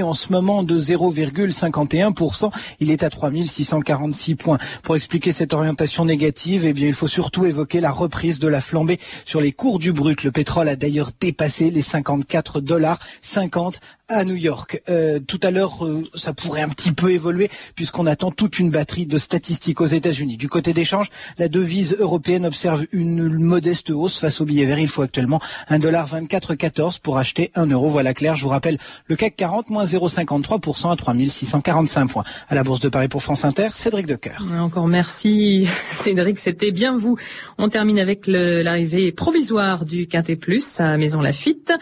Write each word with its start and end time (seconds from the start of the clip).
en 0.00 0.14
ce 0.14 0.32
moment 0.32 0.62
de 0.62 0.78
0,51%. 0.78 2.50
Il 2.80 2.90
est 2.90 3.02
à 3.02 3.10
3646 3.10 4.36
points. 4.36 4.56
Pour 4.82 4.96
expliquer 4.96 5.32
cette 5.32 5.52
orientation 5.52 6.06
négative, 6.06 6.64
eh 6.64 6.72
bien, 6.72 6.86
il 6.86 6.94
faut 6.94 7.08
surtout 7.08 7.44
évoquer 7.44 7.82
la 7.82 7.90
reprise 7.90 8.38
de 8.38 8.48
la 8.48 8.62
flambée 8.62 8.98
sur 9.26 9.42
les 9.42 9.52
cours 9.52 9.78
du 9.78 9.92
brut. 9.92 10.24
Le 10.24 10.32
pétrole 10.32 10.70
a 10.70 10.76
d'ailleurs 10.76 11.10
dépassé 11.20 11.70
les 11.70 11.82
54 11.82 12.62
dollars 12.62 13.00
50 13.20 13.80
à 14.08 14.24
New 14.24 14.34
York. 14.34 14.82
Euh, 14.88 15.18
tout 15.20 15.40
à 15.42 15.50
l'heure, 15.50 15.84
euh, 15.84 16.02
ça 16.14 16.32
pourrait 16.32 16.62
un 16.62 16.68
petit 16.68 16.92
peu 16.92 17.10
évoluer 17.12 17.50
puisqu'on 17.74 18.06
attend 18.06 18.30
toute 18.30 18.58
une 18.58 18.70
batterie 18.70 19.06
de 19.06 19.18
statistiques 19.18 19.80
aux 19.80 19.86
États-Unis. 19.86 20.36
Du 20.36 20.48
côté 20.48 20.72
d'échange, 20.72 21.08
la 21.38 21.48
devise 21.48 21.96
européenne 21.98 22.46
observe 22.46 22.84
une 22.92 23.28
modeste 23.28 23.90
hausse 23.90 24.18
face 24.18 24.40
au 24.40 24.44
billet 24.44 24.66
vert. 24.66 24.78
Il 24.78 24.88
faut 24.88 25.02
actuellement 25.02 25.40
1,2414 25.70 27.00
pour 27.00 27.18
acheter 27.18 27.50
1 27.54 27.66
euro. 27.66 27.88
Voilà 27.88 28.14
clair. 28.14 28.36
Je 28.36 28.42
vous 28.42 28.50
rappelle 28.50 28.78
le 29.06 29.16
CAC 29.16 29.36
40 29.36 29.70
moins 29.70 29.84
0,53% 29.84 30.92
à 30.92 30.96
3645 30.96 32.06
points. 32.06 32.24
À 32.48 32.54
la 32.54 32.64
Bourse 32.64 32.80
de 32.80 32.88
Paris 32.88 33.08
pour 33.08 33.22
France 33.22 33.44
Inter, 33.44 33.68
Cédric 33.74 34.06
Decoeur. 34.06 34.44
Encore 34.58 34.88
merci 34.88 35.66
Cédric, 35.92 36.38
c'était 36.38 36.70
bien 36.70 36.98
vous. 36.98 37.16
On 37.58 37.68
termine 37.68 37.98
avec 37.98 38.26
l'arrivée 38.26 39.12
provisoire 39.12 39.84
du 39.84 40.06
Quintet 40.06 40.36
Plus 40.36 40.80
à 40.80 40.96
Maison 40.96 41.20
Lafitte. 41.20 41.72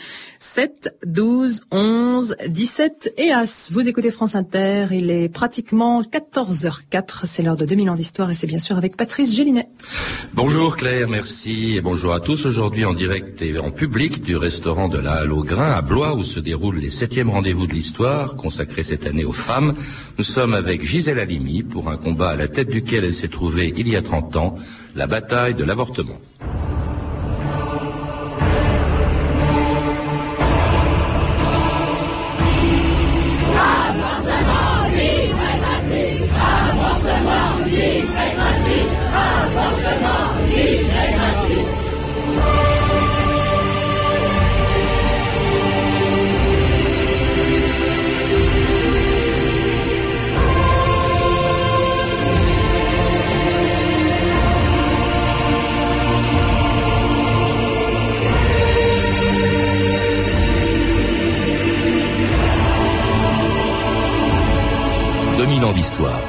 7, 0.42 0.96
12, 1.04 1.60
11, 1.70 2.34
17 2.48 3.12
et 3.18 3.30
As. 3.30 3.68
Vous 3.70 3.90
écoutez 3.90 4.10
France 4.10 4.34
Inter, 4.36 4.86
il 4.90 5.10
est 5.10 5.28
pratiquement 5.28 6.00
14h04, 6.00 7.26
c'est 7.26 7.42
l'heure 7.42 7.58
de 7.58 7.66
2000 7.66 7.90
ans 7.90 7.94
d'histoire 7.94 8.30
et 8.30 8.34
c'est 8.34 8.46
bien 8.46 8.58
sûr 8.58 8.78
avec 8.78 8.96
Patrice 8.96 9.36
Gélinet. 9.36 9.68
Bonjour 10.32 10.78
Claire, 10.78 11.08
merci 11.10 11.76
et 11.76 11.82
bonjour 11.82 12.14
à 12.14 12.20
tous. 12.20 12.46
Aujourd'hui 12.46 12.86
en 12.86 12.94
direct 12.94 13.42
et 13.42 13.58
en 13.58 13.70
public 13.70 14.22
du 14.22 14.34
restaurant 14.34 14.88
de 14.88 14.98
la 14.98 15.12
Halle 15.16 15.32
au 15.32 15.44
Grain 15.44 15.72
à 15.72 15.82
Blois 15.82 16.14
où 16.14 16.24
se 16.24 16.40
déroulent 16.40 16.78
les 16.78 16.88
septièmes 16.88 17.28
rendez-vous 17.28 17.66
de 17.66 17.74
l'histoire 17.74 18.34
consacrés 18.34 18.82
cette 18.82 19.06
année 19.06 19.26
aux 19.26 19.32
femmes. 19.32 19.74
Nous 20.16 20.24
sommes 20.24 20.54
avec 20.54 20.82
Gisèle 20.82 21.18
Halimi 21.18 21.62
pour 21.62 21.90
un 21.90 21.98
combat 21.98 22.30
à 22.30 22.36
la 22.36 22.48
tête 22.48 22.70
duquel 22.70 23.04
elle 23.04 23.14
s'est 23.14 23.28
trouvée 23.28 23.74
il 23.76 23.88
y 23.88 23.94
a 23.94 24.00
30 24.00 24.36
ans, 24.36 24.54
la 24.96 25.06
bataille 25.06 25.54
de 25.54 25.64
l'avortement. 25.64 26.16
D'histoire. 65.72 66.20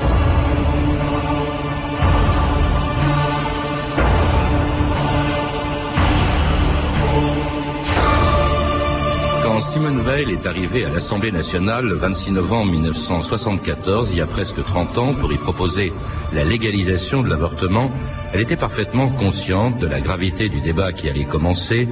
Quand 9.44 9.59
Simone 9.59 10.02
Veil 10.02 10.31
est 10.31 10.45
arrivée 10.45 10.86
à 10.86 10.89
l'Assemblée 10.89 11.31
nationale 11.31 11.86
le 11.86 11.95
26 11.95 12.31
novembre 12.31 12.72
1974, 12.72 14.12
il 14.12 14.17
y 14.17 14.22
a 14.22 14.28
presque 14.28 14.64
30 14.64 14.97
ans, 14.97 15.14
pour 15.14 15.34
y 15.34 15.38
proposer 15.38 15.94
la 16.34 16.44
légalisation 16.44 17.22
de 17.22 17.30
l'avortement, 17.30 17.92
elle 18.34 18.42
était 18.42 18.56
parfaitement 18.56 19.09
consciente 19.09 19.78
de 19.80 19.88
la 19.88 20.00
gravité 20.00 20.50
du 20.50 20.62
débat 20.62 20.94
qui 20.94 21.09
allait 21.09 21.25
commencer. 21.25 21.90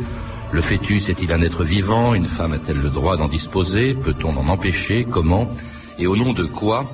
Le 0.51 0.61
fœtus 0.61 1.09
est-il 1.09 1.31
un 1.31 1.41
être 1.41 1.63
vivant? 1.63 2.13
Une 2.13 2.25
femme 2.25 2.53
a-t-elle 2.53 2.81
le 2.81 2.89
droit 2.89 3.17
d'en 3.17 3.27
disposer? 3.27 3.93
Peut-on 3.93 4.35
en 4.37 4.47
empêcher? 4.47 5.05
Comment? 5.09 5.51
Et 5.99 6.07
au 6.07 6.15
nom 6.15 6.33
de 6.33 6.45
quoi? 6.45 6.91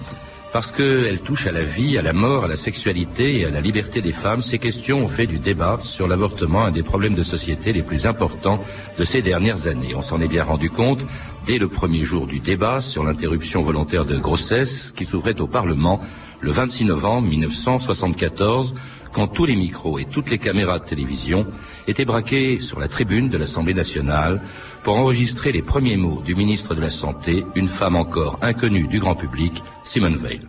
Parce 0.56 0.72
qu'elle 0.72 1.20
touche 1.20 1.48
à 1.48 1.52
la 1.52 1.64
vie, 1.64 1.98
à 1.98 2.02
la 2.02 2.14
mort, 2.14 2.46
à 2.46 2.48
la 2.48 2.56
sexualité 2.56 3.42
et 3.42 3.46
à 3.46 3.50
la 3.50 3.60
liberté 3.60 4.02
des 4.02 4.14
femmes, 4.14 4.40
ces 4.40 4.58
questions 4.58 5.04
ont 5.04 5.08
fait 5.10 5.28
du 5.28 5.38
débat 5.38 5.80
sur 5.82 6.08
l'avortement 6.08 6.64
un 6.64 6.72
des 6.72 6.82
problèmes 6.82 7.14
de 7.14 7.24
société 7.24 7.74
les 7.74 7.84
plus 7.84 8.06
importants 8.06 8.62
de 8.98 9.04
ces 9.04 9.22
dernières 9.22 9.68
années. 9.68 9.94
On 9.98 10.02
s'en 10.02 10.22
est 10.22 10.30
bien 10.30 10.46
rendu 10.46 10.70
compte 10.70 11.06
dès 11.46 11.58
le 11.58 11.68
premier 11.68 12.06
jour 12.06 12.26
du 12.26 12.40
débat 12.40 12.80
sur 12.80 13.04
l'interruption 13.04 13.64
volontaire 13.64 14.06
de 14.06 14.18
grossesse 14.18 14.94
qui 14.96 15.04
s'ouvrait 15.04 15.42
au 15.42 15.48
Parlement 15.48 16.00
le 16.40 16.52
26 16.52 16.86
novembre 16.86 17.28
1974 17.28 18.76
quand 19.16 19.28
tous 19.28 19.46
les 19.46 19.56
micros 19.56 19.98
et 19.98 20.04
toutes 20.04 20.30
les 20.30 20.38
caméras 20.38 20.80
de 20.80 20.84
télévision 20.84 21.48
étaient 21.88 22.04
braqués 22.04 22.60
sur 22.60 22.82
la 22.82 22.90
tribune 22.90 23.30
de 23.30 23.38
l'Assemblée 23.38 23.74
nationale 23.74 24.42
pour 24.84 24.98
enregistrer 24.98 25.54
les 25.54 25.62
premiers 25.62 25.96
mots 25.96 26.22
du 26.22 26.36
ministre 26.36 26.76
de 26.76 26.82
la 26.82 26.90
Santé, 26.90 27.46
une 27.56 27.70
femme 27.70 27.96
encore 27.96 28.38
inconnue 28.42 28.88
du 28.88 29.00
grand 29.00 29.16
public, 29.16 29.64
Simone 29.84 30.18
Veil. 30.18 30.42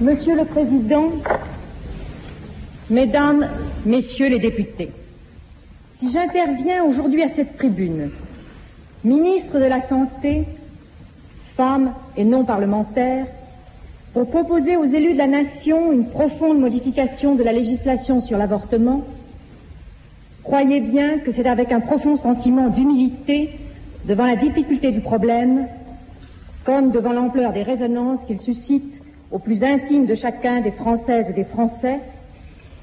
Monsieur 0.00 0.36
le 0.36 0.44
Président, 0.44 1.12
Mesdames, 2.90 3.48
Messieurs 3.86 4.28
les 4.28 4.40
députés, 4.40 4.90
si 5.94 6.10
j'interviens 6.10 6.82
aujourd'hui 6.82 7.22
à 7.22 7.28
cette 7.28 7.56
tribune, 7.56 8.10
ministre 9.04 9.60
de 9.60 9.66
la 9.66 9.86
Santé, 9.86 10.46
femme 11.56 11.92
et 12.16 12.24
non 12.24 12.44
parlementaire, 12.44 13.26
pour 14.12 14.28
proposer 14.28 14.76
aux 14.76 14.84
élus 14.84 15.12
de 15.12 15.18
la 15.18 15.26
nation 15.26 15.92
une 15.92 16.06
profonde 16.06 16.58
modification 16.58 17.34
de 17.34 17.42
la 17.42 17.52
législation 17.52 18.20
sur 18.20 18.38
l'avortement, 18.38 19.04
Croyez 20.42 20.80
bien 20.80 21.18
que 21.18 21.32
c'est 21.32 21.46
avec 21.46 21.70
un 21.70 21.80
profond 21.80 22.16
sentiment 22.16 22.70
d'humilité 22.70 23.50
devant 24.06 24.24
la 24.24 24.36
difficulté 24.36 24.90
du 24.90 25.00
problème, 25.00 25.66
comme 26.64 26.90
devant 26.90 27.12
l'ampleur 27.12 27.52
des 27.52 27.62
résonances 27.62 28.20
qu'il 28.26 28.40
suscite 28.40 29.00
au 29.30 29.38
plus 29.38 29.62
intime 29.62 30.06
de 30.06 30.14
chacun 30.14 30.60
des 30.60 30.72
Françaises 30.72 31.26
et 31.30 31.34
des 31.34 31.44
Français, 31.44 32.00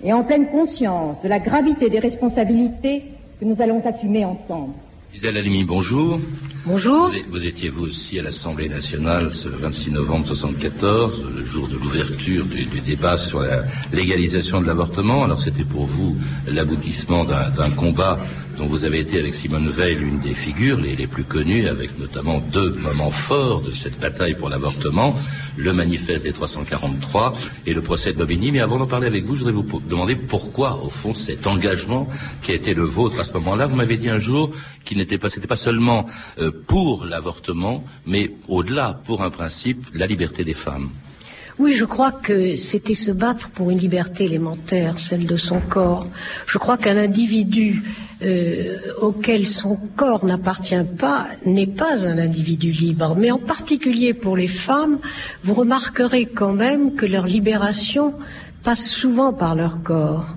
et 0.03 0.13
en 0.13 0.23
pleine 0.23 0.47
conscience 0.47 1.21
de 1.21 1.27
la 1.27 1.39
gravité 1.39 1.89
des 1.89 1.99
responsabilités 1.99 3.03
que 3.39 3.45
nous 3.45 3.61
allons 3.61 3.83
assumer 3.85 4.23
ensemble. 4.23 4.73
Gisèle 5.11 5.37
Halimi, 5.37 5.63
bonjour. 5.63 6.19
Bonjour. 6.67 7.09
Vous, 7.29 7.45
étiez 7.45 7.69
vous 7.69 7.85
aussi 7.85 8.19
à 8.19 8.23
l'Assemblée 8.23 8.67
nationale 8.67 9.31
ce 9.31 9.47
26 9.47 9.91
novembre 9.91 10.25
1974, 10.25 11.25
le 11.33 11.45
jour 11.45 11.69
de 11.69 11.75
l'ouverture 11.75 12.43
du, 12.43 12.65
débat 12.81 13.17
sur 13.17 13.39
la 13.39 13.63
légalisation 13.93 14.59
de 14.59 14.67
l'avortement. 14.67 15.23
Alors 15.23 15.39
c'était 15.39 15.63
pour 15.63 15.85
vous 15.85 16.17
l'aboutissement 16.45 17.23
d'un 17.23 17.69
combat 17.77 18.19
dont 18.57 18.65
vous 18.65 18.85
avez 18.85 18.99
été 18.99 19.19
avec 19.19 19.35
Simone 19.35 19.69
Veil 19.69 19.95
l'une 19.95 20.19
des 20.19 20.33
figures 20.33 20.79
les, 20.79 20.95
les, 20.95 21.07
plus 21.07 21.23
connues, 21.23 21.67
avec 21.67 21.97
notamment 21.99 22.39
deux 22.39 22.71
moments 22.71 23.11
forts 23.11 23.61
de 23.61 23.71
cette 23.71 23.99
bataille 23.99 24.33
pour 24.33 24.49
l'avortement, 24.49 25.15
le 25.55 25.73
manifeste 25.73 26.25
des 26.25 26.33
343 26.33 27.33
et 27.65 27.73
le 27.73 27.81
procès 27.81 28.13
de 28.13 28.17
Bobigny. 28.17 28.51
Mais 28.51 28.59
avant 28.59 28.79
d'en 28.79 28.87
parler 28.87 29.07
avec 29.07 29.25
vous, 29.25 29.35
je 29.35 29.43
voudrais 29.43 29.53
vous 29.53 29.79
demander 29.87 30.15
pourquoi, 30.15 30.83
au 30.83 30.89
fond, 30.89 31.13
cet 31.13 31.47
engagement 31.47 32.09
qui 32.41 32.51
a 32.51 32.55
été 32.55 32.73
le 32.73 32.83
vôtre 32.83 33.19
à 33.19 33.23
ce 33.23 33.33
moment-là. 33.33 33.67
Vous 33.67 33.75
m'avez 33.75 33.97
dit 33.97 34.09
un 34.09 34.19
jour 34.19 34.51
qu'il 34.85 34.97
n'était 34.97 35.17
pas, 35.17 35.29
c'était 35.29 35.47
pas 35.47 35.55
seulement 35.55 36.07
euh, 36.39 36.51
pour 36.65 37.05
l'avortement, 37.05 37.83
mais 38.05 38.31
au-delà, 38.47 38.99
pour 39.05 39.23
un 39.23 39.29
principe, 39.29 39.85
la 39.93 40.07
liberté 40.07 40.43
des 40.43 40.53
femmes. 40.53 40.89
Oui, 41.59 41.73
je 41.73 41.85
crois 41.85 42.11
que 42.11 42.55
c'était 42.55 42.93
se 42.93 43.09
battre 43.09 43.49
pour 43.49 43.71
une 43.71 43.79
liberté 43.79 44.25
élémentaire, 44.25 44.99
celle 44.99 45.25
de 45.25 45.35
son 45.35 45.59
corps. 45.59 46.07
Je 46.45 46.59
crois 46.59 46.77
qu'un 46.77 46.97
individu 46.97 47.81
euh, 48.21 48.77
auquel 49.01 49.47
son 49.47 49.75
corps 49.95 50.23
n'appartient 50.23 50.75
pas 50.99 51.27
n'est 51.45 51.65
pas 51.65 52.05
un 52.05 52.19
individu 52.19 52.71
libre. 52.71 53.15
Mais 53.17 53.31
en 53.31 53.39
particulier 53.39 54.13
pour 54.13 54.37
les 54.37 54.47
femmes, 54.47 54.99
vous 55.43 55.55
remarquerez 55.55 56.27
quand 56.27 56.53
même 56.53 56.93
que 56.93 57.07
leur 57.07 57.25
libération 57.25 58.13
passe 58.61 58.85
souvent 58.87 59.33
par 59.33 59.55
leur 59.55 59.81
corps. 59.81 60.27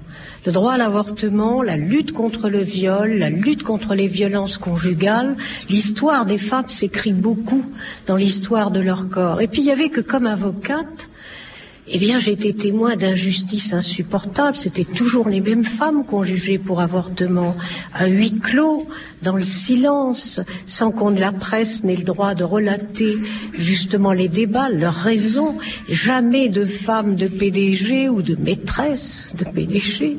Le 0.47 0.53
droit 0.53 0.73
à 0.73 0.79
l'avortement, 0.79 1.61
la 1.61 1.77
lutte 1.77 2.13
contre 2.13 2.49
le 2.49 2.63
viol, 2.63 3.13
la 3.19 3.29
lutte 3.29 3.63
contre 3.63 3.95
les 3.95 4.07
violences 4.07 4.57
conjugales, 4.57 5.37
l'histoire 5.69 6.25
des 6.25 6.39
femmes 6.39 6.71
s'écrit 6.71 7.13
beaucoup 7.13 7.63
dans 8.07 8.17
l'histoire 8.17 8.71
de 8.71 8.81
leur 8.81 9.11
corps. 9.11 9.43
Et 9.43 9.49
puis 9.49 9.61
il 9.61 9.67
y 9.67 9.71
avait 9.71 9.91
que 9.91 10.01
comme 10.01 10.27
avocate, 10.27 11.10
eh 11.93 11.99
bien, 11.99 12.21
j'ai 12.21 12.33
été 12.33 12.55
témoin 12.55 12.95
d'injustices 12.95 13.73
insupportables. 13.73 14.57
C'était 14.57 14.85
toujours 14.85 15.29
les 15.29 15.41
mêmes 15.41 15.65
femmes 15.65 16.05
qu'on 16.05 16.23
jugeait 16.23 16.59
pour 16.59 16.81
avortement, 16.81 17.57
à 17.93 18.07
huis 18.07 18.39
clos, 18.39 18.87
dans 19.23 19.37
le 19.37 19.43
silence, 19.43 20.41
sans 20.67 20.93
qu'on 20.93 21.11
de 21.11 21.19
la 21.19 21.33
presse 21.33 21.83
n'ait 21.83 21.97
le 21.97 22.05
droit 22.05 22.35
de 22.35 22.45
relater 22.45 23.17
justement 23.59 24.13
les 24.13 24.29
débats, 24.29 24.69
leurs 24.69 24.95
raisons. 24.95 25.59
Jamais 25.89 26.49
de 26.49 26.65
femmes 26.65 27.17
de 27.17 27.27
PDG 27.27 28.09
ou 28.09 28.23
de 28.23 28.37
maîtresses 28.37 29.35
de 29.37 29.45
PDG 29.45 30.19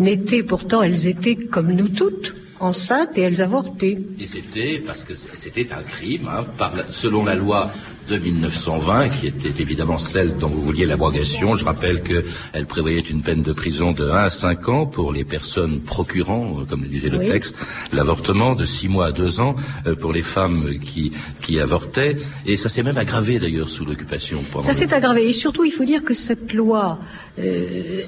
n'étaient, 0.00 0.42
pourtant 0.42 0.82
elles 0.82 1.06
étaient 1.06 1.36
comme 1.36 1.72
nous 1.72 1.88
toutes, 1.88 2.34
enceintes 2.58 3.16
et 3.18 3.22
elles 3.22 3.40
avortaient. 3.40 3.98
Et 4.18 4.26
c'était 4.26 4.82
parce 4.84 5.04
que 5.04 5.14
c'était 5.14 5.72
un 5.72 5.82
crime, 5.82 6.28
hein, 6.28 6.44
selon 6.90 7.24
la 7.24 7.36
loi 7.36 7.70
de 8.08 8.18
1920, 8.18 9.08
qui 9.08 9.26
était 9.28 9.62
évidemment 9.62 9.98
celle 9.98 10.36
dont 10.36 10.48
vous 10.48 10.62
vouliez 10.62 10.86
l'abrogation. 10.86 11.56
Je 11.56 11.64
rappelle 11.64 12.02
qu'elle 12.02 12.66
prévoyait 12.66 13.00
une 13.00 13.22
peine 13.22 13.42
de 13.42 13.52
prison 13.52 13.92
de 13.92 14.08
1 14.08 14.24
à 14.24 14.30
5 14.30 14.68
ans 14.68 14.86
pour 14.86 15.12
les 15.12 15.24
personnes 15.24 15.80
procurant, 15.80 16.60
euh, 16.60 16.64
comme 16.64 16.82
le 16.82 16.88
disait 16.88 17.08
le 17.08 17.18
texte, 17.18 17.56
l'avortement, 17.92 18.54
de 18.54 18.64
6 18.64 18.88
mois 18.88 19.06
à 19.06 19.12
2 19.12 19.40
ans 19.40 19.56
euh, 19.86 19.94
pour 19.94 20.12
les 20.12 20.22
femmes 20.22 20.78
qui, 20.80 21.12
qui 21.40 21.58
avortaient. 21.60 22.16
Et 22.46 22.56
ça 22.56 22.68
s'est 22.68 22.82
même 22.82 22.98
aggravé 22.98 23.38
d'ailleurs 23.38 23.68
sous 23.68 23.84
l'occupation. 23.84 24.44
Ça 24.60 24.72
s'est 24.72 24.92
aggravé. 24.92 25.28
Et 25.28 25.32
surtout, 25.32 25.64
il 25.64 25.72
faut 25.72 25.84
dire 25.84 26.04
que 26.04 26.14
cette 26.14 26.52
loi 26.52 26.98
euh, 27.38 28.02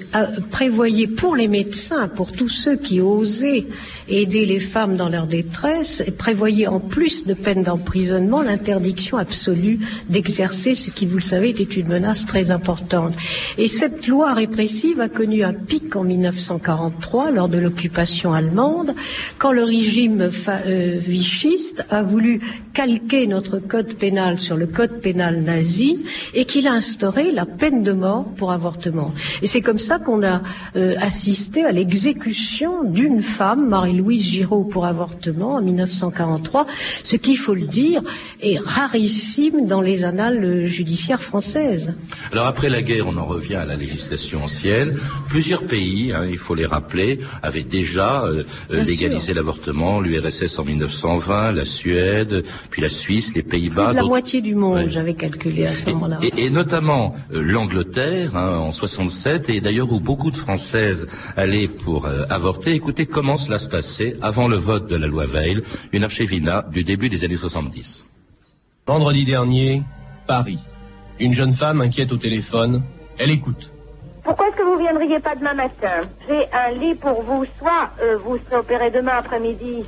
prévoyait 0.51 1.09
pour 1.09 1.37
les 1.37 1.49
médecins, 1.49 2.09
pour 2.09 2.33
tous 2.33 2.49
ceux 2.49 2.77
qui 2.77 3.01
osaient 3.01 3.67
aider 4.09 4.47
les 4.47 4.61
femmes 4.61 4.97
dans 4.97 5.09
leur 5.09 5.27
détresse, 5.27 6.05
prévoyait 6.17 6.67
en 6.67 6.81
plus 6.81 7.27
de 7.27 7.35
peine 7.35 7.63
d'emprisonnement 7.63 8.43
l'interdiction 8.43 9.17
absolue 9.17 9.81
d'exercer 10.09 10.75
ce 10.75 10.91
qui, 10.91 11.07
vous 11.07 11.17
le 11.17 11.23
savez, 11.23 11.51
était 11.51 11.65
une 11.65 11.89
menace 11.89 12.27
très 12.27 12.51
importante. 12.51 13.15
Et 13.59 13.69
cette 13.69 14.07
loi 14.07 14.35
répressive 14.35 15.01
a 15.01 15.09
connu 15.09 15.43
un 15.43 15.53
pic 15.53 15.97
en 15.97 16.05
1943 16.05 17.31
lors 17.31 17.49
de 17.49 17.59
l'occupation 17.59 18.33
allemande, 18.33 18.95
quand 19.39 19.53
le 19.53 19.65
régime 19.65 20.31
euh, 20.49 20.97
vichiste 20.99 21.85
a 21.91 22.03
voulu 22.03 22.41
calquer 22.77 23.27
notre 23.27 23.59
code 23.59 23.95
pénal 23.95 24.39
sur 24.39 24.55
le 24.55 24.67
code 24.67 25.01
pénal 25.01 25.41
nazi 25.41 26.05
et 26.35 26.45
qu'il 26.45 26.69
a 26.69 26.73
instauré 26.73 27.33
la 27.33 27.47
peine 27.47 27.83
de 27.83 27.93
mort 27.93 28.27
pour 28.37 28.53
avortement. 28.53 29.15
Et 29.41 29.47
c'est 29.47 29.63
comme 29.63 29.79
ça 29.79 29.99
qu'on 29.99 30.23
a 30.23 30.43
euh, 30.77 30.95
assisté 31.01 31.65
à 31.65 31.73
l'exécution 31.73 32.85
d'une 32.85 33.23
femme, 33.23 33.67
Marie-Louise 33.71 34.27
Giraud, 34.27 34.65
pour 34.65 34.85
avortement 34.85 35.55
en 35.55 35.63
1943, 35.63 36.67
ce 37.03 37.17
qu'il 37.17 37.39
faut 37.39 37.55
le 37.55 37.63
dire 37.63 38.03
est 38.43 38.59
rarissime 38.59 39.67
dans 39.67 39.81
les 39.81 40.05
annales 40.05 40.67
judiciaires 40.67 41.23
françaises. 41.23 41.95
Alors 42.31 42.45
après 42.45 42.69
la 42.69 42.83
guerre, 42.83 43.07
on 43.07 43.17
en 43.17 43.25
revient 43.25 43.55
à 43.55 43.65
la 43.65 43.77
législation 43.77 44.45
ancienne. 44.45 44.99
Plusieurs 45.31 45.63
pays, 45.63 46.13
hein, 46.13 46.27
il 46.29 46.37
faut 46.37 46.55
les 46.55 46.67
rappeler, 46.67 47.21
avaient 47.43 47.63
déjà 47.63 48.25
euh, 48.25 48.45
légalisé 48.71 49.33
l'avortement. 49.33 49.99
L'URSS 50.01 50.59
en 50.59 50.65
1920, 50.65 51.53
la 51.53 51.65
Suède, 51.65 52.45
puis 52.71 52.83
la 52.83 52.89
Suisse, 52.89 53.35
les 53.35 53.43
Pays-Bas. 53.43 53.93
La 53.93 54.03
moitié 54.03 54.41
du 54.41 54.55
monde, 54.55 54.89
j'avais 54.89 55.15
calculé 55.15 55.67
à 55.67 55.73
ce 55.73 55.89
moment-là. 55.91 56.21
Et, 56.23 56.51
notamment 56.51 57.15
euh, 57.33 57.43
l'Angleterre 57.43 58.37
hein, 58.37 58.59
en 58.59 58.71
67, 58.71 59.51
et 59.51 59.61
d'ailleurs 59.61 59.93
où 59.93 60.01
beaucoup 60.01 60.31
de 60.31 60.37
Françaises 60.37 61.07
allaient 61.37 61.69
pour 61.69 62.07
avorter. 62.31 62.73
Écoutez 62.73 63.07
comment 63.07 63.37
cela 63.37 63.59
se 63.59 63.69
passait 63.69 64.17
avant 64.23 64.49
le 64.49 64.57
vote 64.57 64.89
de 64.89 64.97
la 64.97 65.07
loi 65.07 65.27
Veil, 65.27 65.63
une 65.93 66.05
archivina 66.05 66.67
du 66.71 66.85
début 66.85 67.09
des 67.09 67.25
années 67.25 67.37
70. 67.37 68.05
Vendredi 68.87 69.25
dernier, 69.25 69.83
Paris. 70.27 70.59
Une 71.19 71.33
jeune 71.33 71.53
femme 71.53 71.81
inquiète 71.81 72.13
au 72.13 72.17
téléphone. 72.17 72.83
Elle 73.19 73.31
écoute. 73.31 73.71
Pourquoi 74.23 74.49
est-ce 74.49 74.57
que 74.57 74.63
vous 74.63 74.79
viendriez 74.79 75.19
pas 75.19 75.35
demain 75.35 75.55
matin? 75.55 76.03
J'ai 76.29 76.45
un 76.53 76.71
lit 76.79 76.95
pour 76.95 77.23
vous. 77.23 77.45
Soit 77.59 77.91
euh, 78.03 78.17
vous 78.19 78.39
serez 78.39 78.57
opéré 78.57 78.91
demain 78.91 79.13
après-midi 79.19 79.85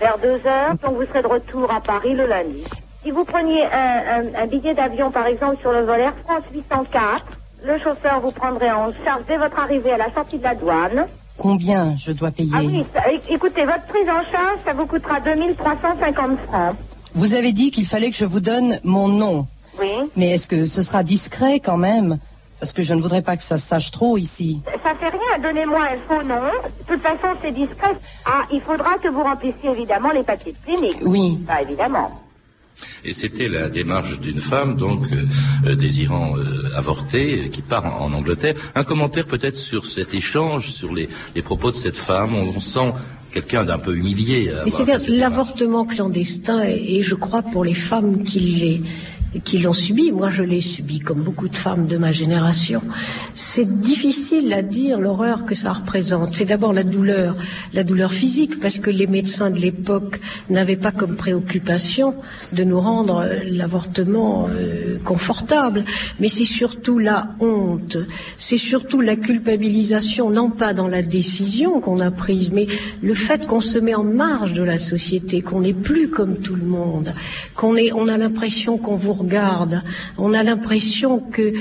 vers 0.00 0.18
2 0.18 0.28
heures, 0.46 0.74
donc 0.82 0.94
vous 0.96 1.06
serez 1.06 1.22
de 1.22 1.26
retour 1.28 1.70
à 1.72 1.80
Paris 1.80 2.14
le 2.14 2.26
lundi. 2.26 2.64
Si 3.02 3.10
vous 3.10 3.24
preniez 3.24 3.64
un, 3.64 4.46
billet 4.46 4.74
d'avion, 4.74 5.10
par 5.10 5.26
exemple, 5.26 5.58
sur 5.60 5.72
le 5.72 5.82
vol 5.82 6.00
Air 6.00 6.14
France 6.24 6.42
804, 6.52 7.24
le 7.64 7.78
chauffeur 7.78 8.20
vous 8.20 8.30
prendrait 8.30 8.70
en 8.70 8.92
charge 9.04 9.22
dès 9.28 9.36
votre 9.36 9.58
arrivée 9.58 9.92
à 9.92 9.98
la 9.98 10.12
sortie 10.12 10.38
de 10.38 10.42
la 10.42 10.54
douane. 10.54 11.06
Combien 11.38 11.94
je 11.96 12.12
dois 12.12 12.30
payer 12.30 12.50
Ah 12.54 12.60
oui, 12.62 12.84
écoutez, 13.28 13.64
votre 13.64 13.84
prise 13.84 14.08
en 14.08 14.22
charge, 14.30 14.58
ça 14.64 14.72
vous 14.72 14.86
coûtera 14.86 15.20
2350 15.20 16.38
francs. 16.46 16.76
Vous 17.14 17.34
avez 17.34 17.52
dit 17.52 17.70
qu'il 17.70 17.86
fallait 17.86 18.10
que 18.10 18.16
je 18.16 18.26
vous 18.26 18.40
donne 18.40 18.80
mon 18.84 19.08
nom. 19.08 19.46
Oui. 19.80 19.88
Mais 20.16 20.30
est-ce 20.30 20.46
que 20.46 20.66
ce 20.66 20.82
sera 20.82 21.02
discret 21.02 21.60
quand 21.60 21.78
même? 21.78 22.18
Parce 22.60 22.74
que 22.74 22.82
je 22.82 22.92
ne 22.92 23.00
voudrais 23.00 23.22
pas 23.22 23.36
que 23.36 23.42
ça 23.42 23.56
se 23.56 23.66
sache 23.66 23.90
trop 23.90 24.18
ici. 24.18 24.60
Ça 24.84 24.94
fait 24.94 25.08
rien, 25.08 25.42
donnez-moi 25.42 25.80
un 25.80 25.96
faux 26.06 26.22
nom. 26.22 26.36
De 26.36 26.94
toute 26.94 27.02
façon, 27.02 27.34
c'est 27.42 27.52
discret. 27.52 27.96
Ah, 28.26 28.42
il 28.52 28.60
faudra 28.60 28.98
que 28.98 29.08
vous 29.08 29.22
remplissiez 29.22 29.70
évidemment 29.70 30.10
les 30.12 30.22
papiers 30.22 30.52
de 30.52 30.58
clinique. 30.64 30.98
Oui. 31.02 31.38
Ça, 31.46 31.62
évidemment. 31.62 32.22
Et 33.04 33.12
c'était 33.12 33.48
la 33.48 33.68
démarche 33.68 34.20
d'une 34.20 34.40
femme, 34.40 34.76
donc, 34.76 35.04
euh, 35.10 35.26
euh, 35.66 35.74
désirant 35.74 36.36
euh, 36.36 36.76
avorter, 36.76 37.48
qui 37.50 37.62
part 37.62 38.02
en, 38.02 38.12
Angleterre. 38.12 38.54
Un 38.74 38.84
commentaire 38.84 39.26
peut-être 39.26 39.56
sur 39.56 39.86
cet 39.86 40.14
échange, 40.14 40.70
sur 40.70 40.92
les, 40.92 41.08
propos 41.42 41.70
de 41.70 41.76
cette 41.76 41.96
femme. 41.96 42.34
on 42.34 42.60
sent 42.60 42.92
quelqu'un 43.32 43.64
d'un 43.64 43.78
peu 43.78 43.96
humilié. 43.96 44.52
Mais 44.64 44.70
c'est 44.70 45.08
l'avortement 45.08 45.86
clandestin, 45.86 46.62
et, 46.64 47.00
je 47.02 47.14
crois 47.14 47.42
pour 47.42 47.64
les 47.64 47.74
femmes 47.74 48.22
qui 48.22 48.40
les 48.40 48.82
qui 49.44 49.58
l'ont 49.58 49.72
subi, 49.72 50.10
moi 50.12 50.30
je 50.30 50.42
l'ai 50.42 50.60
subi 50.60 50.98
comme 50.98 51.22
beaucoup 51.22 51.48
de 51.48 51.56
femmes 51.56 51.86
de 51.86 51.96
ma 51.96 52.12
génération, 52.12 52.82
c'est 53.34 53.78
difficile 53.80 54.52
à 54.52 54.62
dire 54.62 54.98
l'horreur 54.98 55.44
que 55.44 55.54
ça 55.54 55.72
représente. 55.72 56.34
C'est 56.34 56.44
d'abord 56.44 56.72
la 56.72 56.82
douleur, 56.82 57.36
la 57.72 57.84
douleur 57.84 58.12
physique, 58.12 58.60
parce 58.60 58.78
que 58.78 58.90
les 58.90 59.06
médecins 59.06 59.50
de 59.50 59.58
l'époque 59.58 60.20
n'avaient 60.48 60.76
pas 60.76 60.90
comme 60.90 61.16
préoccupation 61.16 62.14
de 62.52 62.64
nous 62.64 62.80
rendre 62.80 63.26
l'avortement 63.44 64.48
euh, 64.50 64.98
confortable, 65.04 65.84
mais 66.18 66.28
c'est 66.28 66.44
surtout 66.44 66.98
la 66.98 67.28
honte, 67.40 67.98
c'est 68.36 68.56
surtout 68.56 69.00
la 69.00 69.16
culpabilisation, 69.16 70.30
non 70.30 70.50
pas 70.50 70.74
dans 70.74 70.88
la 70.88 71.02
décision 71.02 71.80
qu'on 71.80 72.00
a 72.00 72.10
prise, 72.10 72.50
mais 72.50 72.66
le 73.02 73.14
fait 73.14 73.46
qu'on 73.46 73.60
se 73.60 73.78
met 73.78 73.94
en 73.94 74.04
marge 74.04 74.52
de 74.52 74.62
la 74.62 74.78
société, 74.78 75.40
qu'on 75.40 75.60
n'est 75.60 75.72
plus 75.72 76.08
comme 76.08 76.36
tout 76.38 76.56
le 76.56 76.64
monde, 76.64 77.14
qu'on 77.54 77.76
on 77.94 78.08
a 78.08 78.16
l'impression 78.16 78.76
qu'on 78.76 78.96
vous 78.96 79.14
regarde, 79.20 79.82
on 80.18 80.32
a 80.34 80.42
l'impression 80.42 81.20
que 81.20 81.52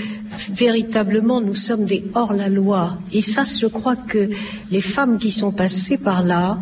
véritablement 0.51 1.41
nous 1.41 1.55
sommes 1.55 1.85
des 1.85 2.03
hors-la-loi. 2.13 2.97
Et 3.13 3.21
ça, 3.21 3.43
je 3.43 3.67
crois 3.67 3.95
que 3.95 4.29
les 4.71 4.81
femmes 4.81 5.17
qui 5.17 5.31
sont 5.31 5.51
passées 5.51 5.97
par 5.97 6.23
là 6.23 6.57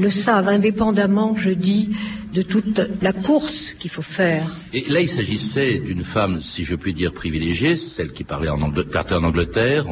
le 0.00 0.10
savent, 0.10 0.48
indépendamment, 0.48 1.36
je 1.36 1.50
dis, 1.50 1.90
de 2.32 2.42
toute 2.42 2.80
la 3.02 3.12
course 3.12 3.74
qu'il 3.78 3.90
faut 3.90 4.02
faire. 4.02 4.44
Et 4.72 4.84
là, 4.88 5.00
il 5.00 5.08
s'agissait 5.08 5.78
d'une 5.78 6.04
femme, 6.04 6.40
si 6.40 6.64
je 6.64 6.74
puis 6.74 6.92
dire, 6.92 7.12
privilégiée, 7.12 7.76
celle 7.76 8.12
qui 8.12 8.24
parlait 8.24 8.48
en, 8.48 8.62
Angleterre, 8.62 9.06
en 9.12 9.24
Angleterre, 9.24 9.86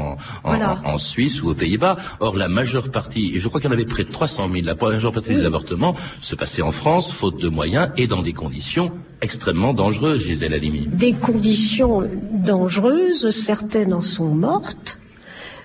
en, 0.45 0.99
Suisse 0.99 1.43
ou 1.43 1.51
aux 1.51 1.55
Pays-Bas. 1.55 1.97
Or, 2.21 2.37
la 2.37 2.49
majeure 2.49 2.91
partie, 2.91 3.33
et 3.35 3.39
je 3.39 3.49
crois 3.49 3.61
qu'il 3.61 3.71
y 3.71 3.73
en 3.73 3.77
avait 3.77 3.85
près 3.85 4.05
de 4.05 4.11
300 4.11 4.51
000, 4.53 4.65
la 4.65 4.75
majeure 4.75 5.13
partie 5.13 5.35
des 5.35 5.45
avortements 5.45 5.95
se 6.21 6.35
passaient 6.35 6.63
en 6.63 6.73
France, 6.73 7.13
faute 7.13 7.41
de 7.41 7.49
moyens 7.49 7.91
et 7.97 8.07
dans 8.07 8.23
des 8.23 8.33
conditions 8.33 8.93
extrêmement 9.21 9.75
dangereuses, 9.75 10.23
Gisèle 10.23 10.55
Halimi. 10.55 10.87
Des 10.87 11.13
conditions 11.13 12.09
dangereuses, 12.33 13.31
certaines 13.31 13.93
en 13.93 14.03
sont 14.03 14.33
mortes. 14.35 14.99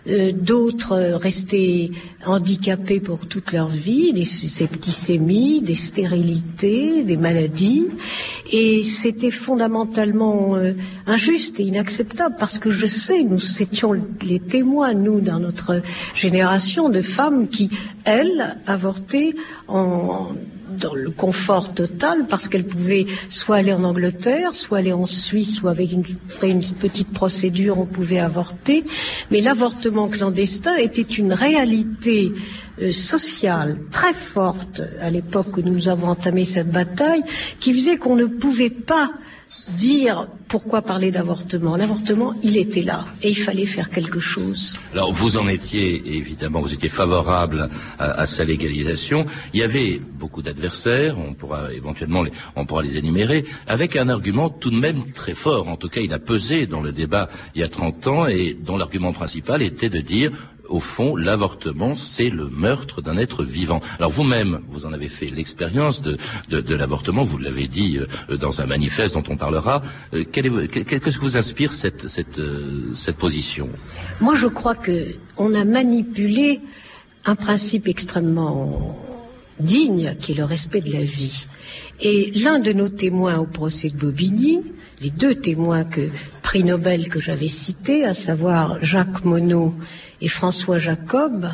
Euh, 0.06 0.34
d'autres 0.34 0.98
restaient 1.16 1.92
handicapés 2.26 3.00
pour 3.00 3.26
toute 3.26 3.54
leur 3.54 3.70
vie, 3.70 4.12
des 4.12 4.26
septicémies, 4.26 5.62
des 5.62 5.76
stérilités, 5.76 7.04
des 7.04 7.16
maladies. 7.16 7.88
Et 8.52 8.84
c'était 8.84 9.32
fondamentalement 9.32 10.56
euh, 10.56 10.74
injuste 11.08 11.60
et 11.62 11.64
inacceptable 11.64 12.36
parce 12.38 12.60
que 12.60 12.70
je 12.70 12.86
sais, 12.86 13.24
nous 13.24 13.62
étions 13.62 13.94
les 14.22 14.40
témoins, 14.40 14.94
nous, 14.94 15.22
dans 15.22 15.40
notre 15.40 15.82
génération, 16.16 16.90
de 16.90 17.02
femmes 17.02 17.48
qui, 17.48 17.70
elles, 18.04 18.58
avortaient 18.68 19.36
en 19.70 20.30
dans 20.78 20.94
le 20.94 21.10
confort 21.12 21.74
total 21.74 22.26
parce 22.28 22.48
qu'elle 22.48 22.66
pouvait 22.66 23.06
soit 23.30 23.58
aller 23.58 23.74
en 23.74 23.84
Angleterre, 23.84 24.54
soit 24.54 24.80
aller 24.80 24.94
en 24.94 25.06
Suisse, 25.06 25.62
ou 25.62 25.68
avec 25.68 25.92
une, 25.92 26.04
une 26.44 26.62
petite 26.62 27.12
procédure, 27.14 27.80
on 27.80 27.86
pouvait 27.86 28.20
avorter. 28.20 28.84
Mais 29.32 29.42
l'avortement 29.42 30.08
clandestin 30.08 30.76
était 30.76 31.02
une 31.02 31.34
réalité 31.34 32.32
euh, 32.82 32.92
sociale 32.92 33.80
très 33.92 34.14
forte 34.14 34.82
à 35.00 35.10
l'époque 35.10 35.58
où 35.58 35.62
nous 35.62 35.90
avons 35.90 36.08
entamé 36.08 36.44
cette 36.44 36.72
bataille, 36.72 37.24
qui 37.60 37.74
faisait 37.74 37.98
qu'on 37.98 38.16
ne 38.16 38.26
pouvait 38.26 38.70
pas 38.70 39.12
dire 39.70 40.28
pourquoi 40.48 40.82
parler 40.82 41.12
d'avortement. 41.12 41.76
L'avortement, 41.78 42.36
il 42.44 42.58
était 42.58 42.82
là 42.82 43.06
et 43.22 43.30
il 43.30 43.38
fallait 43.38 43.66
faire 43.66 43.90
quelque 43.90 44.20
chose. 44.20 44.76
Alors 44.94 45.14
vous 45.14 45.38
en 45.38 45.48
étiez, 45.48 46.04
évidemment, 46.06 46.62
vous 46.62 46.74
étiez 46.74 46.90
favorable 46.90 47.70
à, 47.98 48.26
sa 48.26 48.44
légalisation. 48.44 49.26
Il 49.54 49.60
y 49.60 49.64
avait 49.64 50.00
beaucoup 50.00 50.42
d'adversaires, 50.42 51.18
on 51.18 51.34
pourra 51.34 51.74
éventuellement 51.74 52.24
les, 52.24 52.32
on 52.56 52.66
pourra 52.66 52.84
les 52.84 52.98
énumérer, 52.98 53.46
avec 53.68 53.96
un 53.96 54.10
argument 54.10 54.50
tout 54.50 54.70
de 54.70 54.78
même 54.78 55.12
très 55.14 55.34
fort. 55.34 55.68
En 55.68 55.78
tout 55.78 55.90
cas, 55.90 56.02
il 56.02 56.14
a 56.14 56.20
pesé 56.20 56.68
dans 56.68 56.82
le 56.82 56.92
débat 56.92 57.30
il 57.56 57.62
y 57.62 57.64
a 57.64 57.70
30 57.70 58.08
ans 58.08 58.28
et 58.28 58.56
dont 58.60 58.78
l'argument 58.78 59.14
principal 59.14 59.62
était 59.62 59.90
de 59.90 60.00
dire 60.00 60.32
au 60.74 60.80
fond, 60.80 61.16
l'avortement, 61.16 61.94
c'est 61.94 62.32
le 62.32 62.50
meurtre 62.50 63.04
d'un 63.04 63.16
être 63.18 63.44
vivant. 63.44 63.80
Alors 64.00 64.10
vous-même, 64.10 64.62
vous 64.72 64.88
en 64.88 64.92
avez 64.92 65.08
fait 65.08 65.28
l'expérience 65.28 66.02
de, 66.02 66.18
l'avortement, 66.50 67.24
vous 67.24 67.38
l'avez 67.38 67.68
dit 67.68 68.00
euh, 68.00 68.38
dans 68.38 68.60
un 68.60 68.66
manifeste 68.66 69.14
dont 69.14 69.24
on 69.30 69.38
parlera. 69.38 69.84
Euh, 70.16 70.24
qu'est-ce 70.24 71.18
que 71.18 71.22
vous 71.22 71.38
inspire 71.38 71.74
cette, 71.74 72.40
euh, 72.40 73.14
position? 73.20 73.70
Moi, 74.20 74.34
je 74.36 74.48
crois 74.48 74.74
que 74.74 75.14
on 75.38 75.54
a 75.54 75.64
manipulé 75.64 76.60
un 77.26 77.36
principe 77.36 77.88
extrêmement 77.88 78.98
digne, 79.60 80.16
qui 80.20 80.32
est 80.32 80.36
le 80.36 80.44
respect 80.44 80.82
de 80.82 80.92
la 80.92 81.04
vie. 81.04 81.46
Et 82.02 82.32
l'un 82.32 82.58
de 82.58 82.74
nos 82.74 82.90
témoins 82.90 83.38
au 83.38 83.46
procès 83.46 83.90
de 83.90 83.96
Bobigny, 83.96 84.62
les 85.02 85.12
deux 85.12 85.36
témoins 85.36 85.84
que 85.84 86.10
prix 86.42 86.64
Nobel 86.64 87.10
que 87.10 87.20
j'avais 87.20 87.48
cités, 87.48 88.06
à 88.06 88.14
savoir 88.14 88.78
Jacques 88.82 89.24
Monod 89.24 89.74
et 90.24 90.30
François 90.30 90.80
Jacob, 90.80 91.50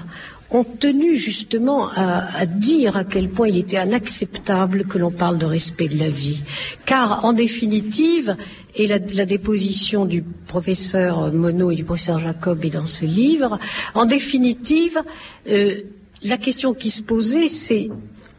ont 0.51 0.63
tenu 0.63 1.15
justement 1.15 1.89
à, 1.89 2.45
dire 2.45 2.97
à 2.97 3.03
quel 3.03 3.29
point 3.29 3.49
il 3.49 3.57
était 3.57 3.83
inacceptable 3.83 4.85
que 4.85 4.97
l'on 4.97 5.11
parle 5.11 5.37
de 5.37 5.45
respect 5.45 5.87
de 5.87 5.99
la 5.99 6.09
vie. 6.09 6.43
Car 6.85 7.23
en 7.25 7.33
définitive, 7.33 8.35
et 8.75 8.87
la, 8.87 8.99
déposition 8.99 10.05
du 10.05 10.23
professeur 10.23 11.31
Monod 11.33 11.73
et 11.73 11.75
du 11.75 11.83
professeur 11.83 12.19
Jacob 12.19 12.63
est 12.65 12.71
dans 12.71 12.87
ce 12.87 13.05
livre, 13.05 13.59
en 13.93 14.05
définitive, 14.05 15.01
euh, 15.49 15.81
la 16.23 16.37
question 16.37 16.73
qui 16.73 16.89
se 16.89 17.01
posait, 17.01 17.47
c'est 17.47 17.89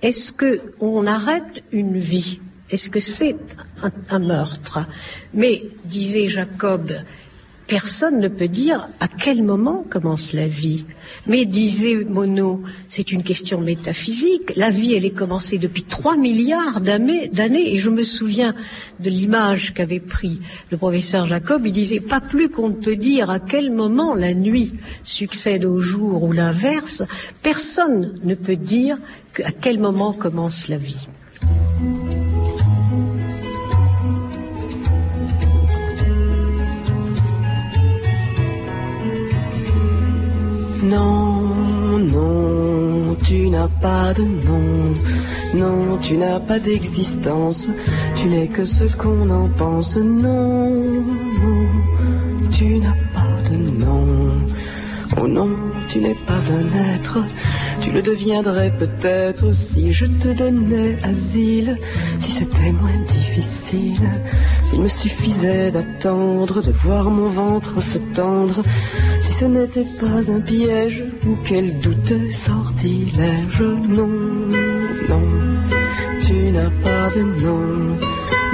est-ce 0.02 0.32
qu'on 0.32 1.06
arrête 1.06 1.62
une 1.72 1.98
vie? 1.98 2.40
Est-ce 2.70 2.88
que 2.90 3.00
c'est 3.00 3.36
un, 4.08 4.18
meurtre? 4.18 4.80
Mais, 5.34 5.64
disait 5.84 6.28
Jacob, 6.28 6.92
Personne 7.70 8.18
ne 8.18 8.26
peut 8.26 8.48
dire 8.48 8.88
à 8.98 9.06
quel 9.06 9.44
moment 9.44 9.84
commence 9.88 10.32
la 10.32 10.48
vie. 10.48 10.86
Mais 11.28 11.44
disait 11.44 12.04
Monod, 12.04 12.62
c'est 12.88 13.12
une 13.12 13.22
question 13.22 13.60
métaphysique. 13.60 14.56
La 14.56 14.70
vie, 14.70 14.94
elle 14.94 15.04
est 15.04 15.16
commencée 15.16 15.56
depuis 15.56 15.84
3 15.84 16.16
milliards 16.16 16.80
d'années. 16.80 17.30
Et 17.72 17.78
je 17.78 17.88
me 17.88 18.02
souviens 18.02 18.56
de 18.98 19.08
l'image 19.08 19.72
qu'avait 19.72 20.00
pris 20.00 20.40
le 20.72 20.78
professeur 20.78 21.28
Jacob. 21.28 21.64
Il 21.64 21.70
disait 21.70 22.00
pas 22.00 22.20
plus 22.20 22.48
qu'on 22.48 22.70
ne 22.70 22.74
peut 22.74 22.96
dire 22.96 23.30
à 23.30 23.38
quel 23.38 23.70
moment 23.70 24.16
la 24.16 24.34
nuit 24.34 24.72
succède 25.04 25.64
au 25.64 25.78
jour 25.78 26.24
ou 26.24 26.32
l'inverse. 26.32 27.04
Personne 27.40 28.18
ne 28.24 28.34
peut 28.34 28.56
dire 28.56 28.98
à 29.44 29.52
quel 29.52 29.78
moment 29.78 30.12
commence 30.12 30.66
la 30.66 30.76
vie. 30.76 31.06
Pas 43.80 44.12
de 44.14 44.22
nom. 44.22 44.94
Non, 45.54 45.98
tu 45.98 46.16
n'as 46.16 46.40
pas 46.40 46.58
d'existence. 46.58 47.68
Tu 48.14 48.26
n'es 48.26 48.48
que 48.48 48.64
ce 48.64 48.84
qu'on 48.84 49.28
en 49.30 49.48
pense. 49.48 49.96
Non, 49.96 50.70
non, 50.70 51.68
tu 52.50 52.78
n'as 52.78 53.00
pas 53.14 53.48
de 53.50 53.56
nom. 53.84 54.06
Oh 55.20 55.26
non, 55.26 55.50
tu 55.88 55.98
n'es 56.00 56.14
pas 56.14 56.42
un 56.52 56.94
être. 56.94 57.18
Tu 57.80 57.90
le 57.90 58.02
deviendrais 58.02 58.70
peut-être 58.76 59.52
si 59.52 59.92
je 59.92 60.06
te 60.06 60.28
donnais 60.28 60.98
asile, 61.02 61.78
si 62.18 62.30
c'était 62.30 62.72
moins 62.72 63.00
difficile, 63.06 64.10
s'il 64.62 64.82
me 64.82 64.88
suffisait 64.88 65.70
d'attendre, 65.70 66.62
de 66.62 66.72
voir 66.72 67.10
mon 67.10 67.28
ventre 67.28 67.80
se 67.82 67.98
tendre, 68.14 68.62
ce 69.40 69.46
n'était 69.46 69.86
pas 69.98 70.30
un 70.30 70.40
piège 70.40 71.02
ou 71.26 71.34
quel 71.42 71.78
douteux 71.78 72.30
sortilège. 72.30 73.62
Non, 73.88 74.14
non, 75.08 75.26
tu 76.26 76.34
n'as 76.54 76.74
pas 76.84 77.06
de 77.16 77.22
nom. 77.42 77.96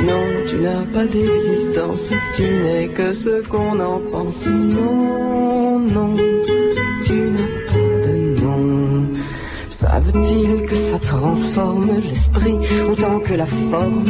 Non, 0.09 0.25
tu 0.49 0.57
n'as 0.57 0.85
pas 0.95 1.07
d'existence, 1.07 2.11
tu 2.37 2.43
n'es 2.43 2.87
que 2.88 3.12
ce 3.12 3.43
qu'on 3.49 3.81
en 3.81 3.99
pense. 4.12 4.47
Non, 4.47 5.81
non, 5.81 6.14
Que 10.16 10.75
ça 10.75 10.99
transforme 10.99 11.90
l'esprit 12.02 12.58
autant 12.90 13.20
que 13.20 13.35
la 13.35 13.46
forme 13.46 14.04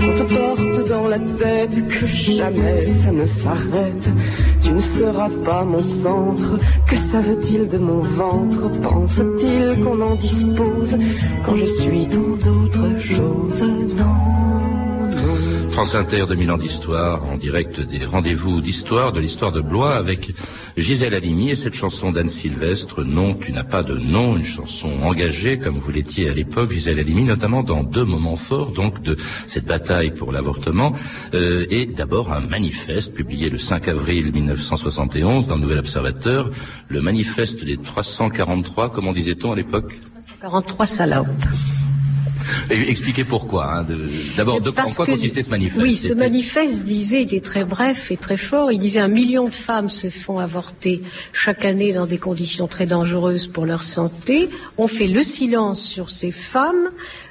Qu'on 0.00 0.14
te 0.14 0.34
porte 0.34 0.88
dans 0.88 1.08
la 1.08 1.18
tête, 1.18 1.86
que 1.88 2.06
jamais 2.06 2.90
ça 2.90 3.12
ne 3.12 3.24
s'arrête? 3.24 4.10
Tu 4.62 4.72
ne 4.72 4.80
seras 4.80 5.28
pas 5.44 5.64
mon 5.64 5.82
centre, 5.82 6.58
que 6.88 6.96
savent-ils 6.96 7.68
de 7.68 7.78
mon 7.78 8.00
ventre? 8.00 8.70
Pense-t-il 8.80 9.84
qu'on 9.84 10.00
en 10.00 10.14
dispose 10.16 10.96
quand 11.44 11.54
je 11.54 11.66
suis 11.66 12.06
dans 12.06 12.36
d'autres 12.44 12.98
choses? 12.98 13.62
Non 13.96 14.31
France 15.72 15.94
Inter, 15.94 16.26
2000 16.28 16.50
ans 16.50 16.58
d'histoire, 16.58 17.24
en 17.24 17.38
direct 17.38 17.80
des 17.80 18.04
rendez-vous 18.04 18.60
d'histoire, 18.60 19.10
de 19.10 19.20
l'histoire 19.20 19.52
de 19.52 19.62
Blois, 19.62 19.96
avec 19.96 20.34
Gisèle 20.76 21.14
Halimi 21.14 21.50
et 21.50 21.56
cette 21.56 21.72
chanson 21.72 22.12
d'Anne 22.12 22.28
Sylvestre, 22.28 23.02
Non, 23.04 23.34
tu 23.34 23.52
n'as 23.52 23.64
pas 23.64 23.82
de 23.82 23.96
nom, 23.96 24.36
une 24.36 24.44
chanson 24.44 24.90
engagée, 25.02 25.58
comme 25.58 25.78
vous 25.78 25.90
l'étiez 25.90 26.28
à 26.28 26.34
l'époque, 26.34 26.72
Gisèle 26.72 26.98
Halimi, 26.98 27.24
notamment 27.24 27.62
dans 27.62 27.82
deux 27.84 28.04
moments 28.04 28.36
forts, 28.36 28.72
donc, 28.72 29.02
de 29.02 29.16
cette 29.46 29.64
bataille 29.64 30.10
pour 30.10 30.30
l'avortement, 30.30 30.92
euh, 31.32 31.64
et 31.70 31.86
d'abord 31.86 32.34
un 32.34 32.40
manifeste 32.40 33.14
publié 33.14 33.48
le 33.48 33.56
5 33.56 33.88
avril 33.88 34.30
1971 34.30 35.48
dans 35.48 35.54
le 35.54 35.62
Nouvel 35.62 35.78
Observateur, 35.78 36.50
le 36.88 37.00
manifeste 37.00 37.64
des 37.64 37.78
343, 37.78 38.90
comment 38.90 39.12
disait-on 39.12 39.52
à 39.52 39.56
l'époque? 39.56 39.98
43 40.42 40.86
salopes. 40.86 41.26
Expliquez 42.70 43.24
pourquoi. 43.24 43.78
Hein, 43.78 43.86
D'abord, 44.36 44.56
en 44.56 44.90
quoi 44.90 45.06
consistait 45.06 45.42
ce 45.42 45.50
manifeste? 45.50 45.82
Oui, 45.82 45.96
ce 45.96 46.12
manifeste 46.14 46.84
disait, 46.84 47.22
il 47.22 47.34
est 47.34 47.44
très 47.44 47.64
bref 47.64 48.10
et 48.10 48.16
très 48.16 48.36
fort, 48.36 48.72
il 48.72 48.78
disait 48.78 49.00
un 49.00 49.08
million 49.08 49.48
de 49.48 49.54
femmes 49.54 49.88
se 49.88 50.10
font 50.10 50.38
avorter 50.38 51.02
chaque 51.32 51.64
année 51.64 51.92
dans 51.92 52.06
des 52.06 52.18
conditions 52.18 52.68
très 52.68 52.86
dangereuses 52.86 53.46
pour 53.46 53.66
leur 53.66 53.82
santé. 53.82 54.48
On 54.78 54.86
fait 54.86 55.08
le 55.08 55.22
silence 55.22 55.80
sur 55.82 56.10
ces 56.10 56.30
femmes. 56.30 56.90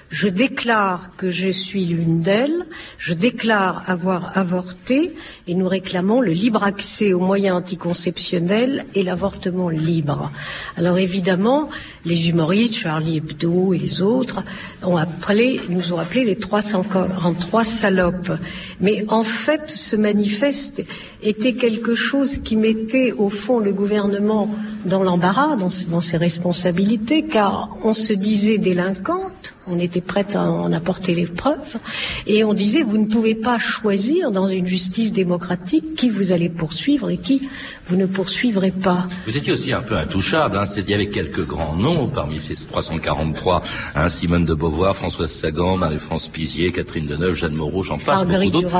Je 0.10 0.28
déclare 0.28 1.12
que 1.16 1.32
je 1.32 1.50
suis 1.50 1.86
l'une 1.86 2.20
d'elles, 2.20 2.66
je 2.98 3.14
déclare 3.14 3.84
avoir 3.88 4.38
avorté 4.38 5.16
et 5.48 5.56
nous 5.56 5.70
réclamons 5.70 6.20
le 6.20 6.34
libre 6.34 6.64
accès 6.66 7.14
aux 7.14 7.22
moyens 7.22 7.56
anticonceptionnels 7.56 8.86
et 8.94 9.04
l'avortement 9.04 9.70
libre. 9.70 10.30
Alors 10.76 10.98
évidemment, 10.98 11.70
les 12.06 12.30
humoristes, 12.30 12.76
Charlie 12.76 13.18
Hebdo 13.18 13.74
et 13.74 13.78
les 13.78 14.02
autres, 14.02 14.44
ont 14.84 14.98
appelé, 14.98 15.62
nous 15.70 15.94
ont 15.94 16.00
appelé 16.00 16.26
les 16.26 16.36
343 16.36 17.64
salopes. 17.64 18.32
Mais 18.80 19.06
en 19.08 19.24
fait, 19.24 19.70
ce 19.70 19.96
manifeste 19.96 20.84
était 21.22 21.54
quelque 21.54 21.96
chose 21.96 22.40
qui 22.40 22.56
mettait 22.56 23.12
au 23.12 23.30
fond 23.30 23.60
le 23.60 23.74
gouvernement 23.74 24.50
dans 24.86 25.04
l'embarras, 25.04 25.58
dans, 25.58 26.02
ses 26.02 26.18
responsabilités, 26.18 27.24
car 27.24 27.70
on 27.84 27.94
se 27.94 28.14
disait 28.14 28.58
délinquante, 28.58 29.54
on 29.68 29.80
était 29.80 30.02
prête 30.02 30.36
à 30.36 30.50
en 30.50 30.72
apporter 30.74 31.14
les 31.14 31.28
preuves, 31.28 31.78
et 32.26 32.44
on 32.44 32.54
disait 32.54 32.82
vous 32.82 32.98
ne 32.98 33.06
pouvez 33.06 33.36
pas 33.36 33.60
choisir 33.60 34.32
dans 34.32 34.48
une 34.48 34.66
justice 34.66 35.12
démocratique 35.12 35.96
qui 35.96 36.10
vous 36.10 36.32
allez 36.32 36.50
poursuivre 36.50 37.10
et 37.10 37.18
qui 37.18 37.48
vous 37.86 37.96
ne 37.96 38.06
poursuivrez 38.06 38.72
pas. 38.72 39.06
Vous 39.28 39.38
étiez 39.38 39.54
aussi 39.54 39.72
un 39.72 39.82
peu 39.82 39.98
intouchable. 39.98 40.58
Hein. 40.58 40.66
Il 40.76 40.90
y 40.90 40.94
avait 40.94 41.10
quelques 41.10 41.46
grands 41.46 41.76
noms 41.76 41.91
parmi 42.14 42.40
ces 42.40 42.56
343. 42.56 43.62
Hein, 43.96 44.10
Simone 44.10 44.46
de 44.46 44.54
Beauvoir, 44.54 44.96
Françoise 44.96 45.32
Sagan, 45.32 45.78
Marie-France 45.78 46.28
Pizier, 46.28 46.72
Catherine 46.72 47.08
Deneuve, 47.08 47.36
Jeanne 47.36 47.56
Moreau, 47.56 47.84
j'en 47.84 47.98
passe 47.98 48.26
beaucoup 48.26 48.50
d'autres. 48.50 48.76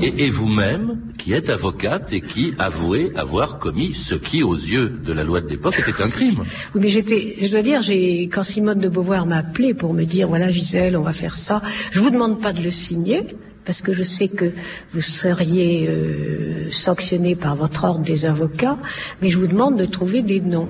Et, 0.00 0.24
et 0.24 0.30
vous-même, 0.30 0.98
qui 1.18 1.32
êtes 1.32 1.50
avocate 1.50 2.12
et 2.12 2.20
qui 2.20 2.54
avouez 2.58 3.12
avoir 3.16 3.58
commis 3.58 3.92
ce 3.92 4.14
qui, 4.14 4.42
aux 4.42 4.54
yeux 4.54 4.88
de 5.04 5.12
la 5.12 5.24
loi 5.24 5.40
de 5.40 5.48
l'époque, 5.48 5.78
était 5.78 6.02
un 6.02 6.08
crime. 6.08 6.44
Oui, 6.74 6.80
mais 6.82 6.88
j'étais, 6.88 7.36
je 7.40 7.48
dois 7.48 7.62
dire, 7.62 7.82
j'ai, 7.82 8.28
quand 8.32 8.42
Simone 8.42 8.78
de 8.78 8.88
Beauvoir 8.88 9.26
m'a 9.26 9.38
appelé 9.38 9.74
pour 9.74 9.94
me 9.94 10.04
dire, 10.04 10.28
voilà 10.28 10.50
Gisèle, 10.50 10.96
on 10.96 11.02
va 11.02 11.12
faire 11.12 11.36
ça, 11.36 11.62
je 11.92 12.00
vous 12.00 12.10
demande 12.10 12.40
pas 12.40 12.52
de 12.52 12.62
le 12.62 12.70
signer 12.70 13.22
parce 13.64 13.82
que 13.82 13.92
je 13.92 14.02
sais 14.02 14.28
que 14.28 14.52
vous 14.92 15.00
seriez 15.00 15.86
euh, 15.88 16.70
sanctionné 16.72 17.36
par 17.36 17.54
votre 17.54 17.84
ordre 17.84 18.00
des 18.00 18.26
avocats, 18.26 18.78
mais 19.20 19.28
je 19.28 19.38
vous 19.38 19.46
demande 19.46 19.78
de 19.78 19.84
trouver 19.84 20.22
des 20.22 20.40
noms. 20.40 20.68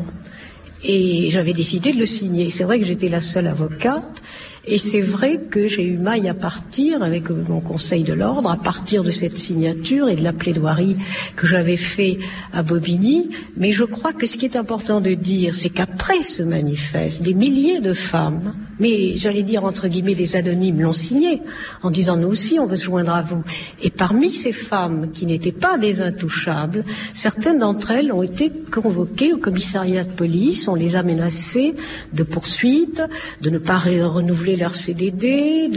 Et 0.83 1.31
j'avais 1.31 1.53
décidé 1.53 1.93
de 1.93 1.99
le 1.99 2.07
signer. 2.07 2.51
C'est 2.51 2.65
vrai 2.65 2.81
que 2.81 2.87
j'étais 2.87 3.09
la 3.09 3.21
seule 3.21 3.47
avocate, 3.47 4.23
et 4.71 4.79
c'est 4.79 5.01
vrai 5.01 5.41
que 5.51 5.67
j'ai 5.67 5.85
eu 5.85 5.99
maille 5.99 6.29
à 6.29 6.35
partir 6.35 7.03
avec 7.03 7.29
mon 7.29 7.61
conseil 7.61 8.05
de 8.05 8.13
l'ordre, 8.13 8.51
à 8.51 8.57
partir 8.57 9.03
de 9.03 9.11
cette 9.11 9.37
signature 9.37 10.09
et 10.09 10.15
de 10.15 10.23
la 10.23 10.33
plaidoirie 10.33 10.97
que 11.35 11.49
j'avais 11.49 11.77
fait 11.77 12.19
à 12.53 12.63
Bobigny. 12.63 13.31
Mais 13.57 13.73
je 13.73 13.83
crois 13.83 14.13
que 14.13 14.29
ce 14.29 14.37
qui 14.37 14.45
est 14.45 14.57
important 14.57 15.01
de 15.01 15.15
dire, 15.15 15.57
c'est 15.57 15.71
qu'après 15.71 16.23
ce 16.23 16.45
manifeste, 16.45 17.21
des 17.23 17.35
milliers 17.35 17.81
de 17.81 17.93
femmes, 17.93 18.55
mais 18.79 19.17
j'allais 19.17 19.43
dire 19.43 19.65
entre 19.65 19.89
guillemets 19.89 20.15
des 20.15 20.37
anonymes, 20.37 20.81
l'ont 20.81 20.93
signé 20.93 21.43
en 21.83 21.91
disant 21.91 22.17
nous 22.17 22.29
aussi 22.29 22.59
on 22.59 22.67
veut 22.67 22.77
se 22.77 22.85
joindre 22.85 23.13
à 23.13 23.23
vous. 23.23 23.43
Et 23.83 23.91
parmi 23.91 24.31
ces 24.31 24.53
femmes 24.53 25.11
qui 25.13 25.27
n'étaient 25.27 25.53
pas 25.53 25.79
des 25.79 26.01
intouchables, 26.01 26.85
certaines 27.13 27.59
d'entre 27.59 27.91
elles 27.91 28.13
ont 28.13 28.23
été 28.23 28.51
convoquées 28.71 29.33
au 29.33 29.39
commissariat 29.39 30.05
de 30.05 30.13
police, 30.13 30.69
on 30.69 30.77
les 30.77 30.95
a 30.95 31.03
menacées 31.03 31.75
de 32.13 32.23
poursuites, 32.23 33.03
de 33.43 33.51
ne 33.51 33.59
pas 33.59 33.79
renouveler 33.79 34.57
leur 34.61 34.75
CDD, 34.75 35.69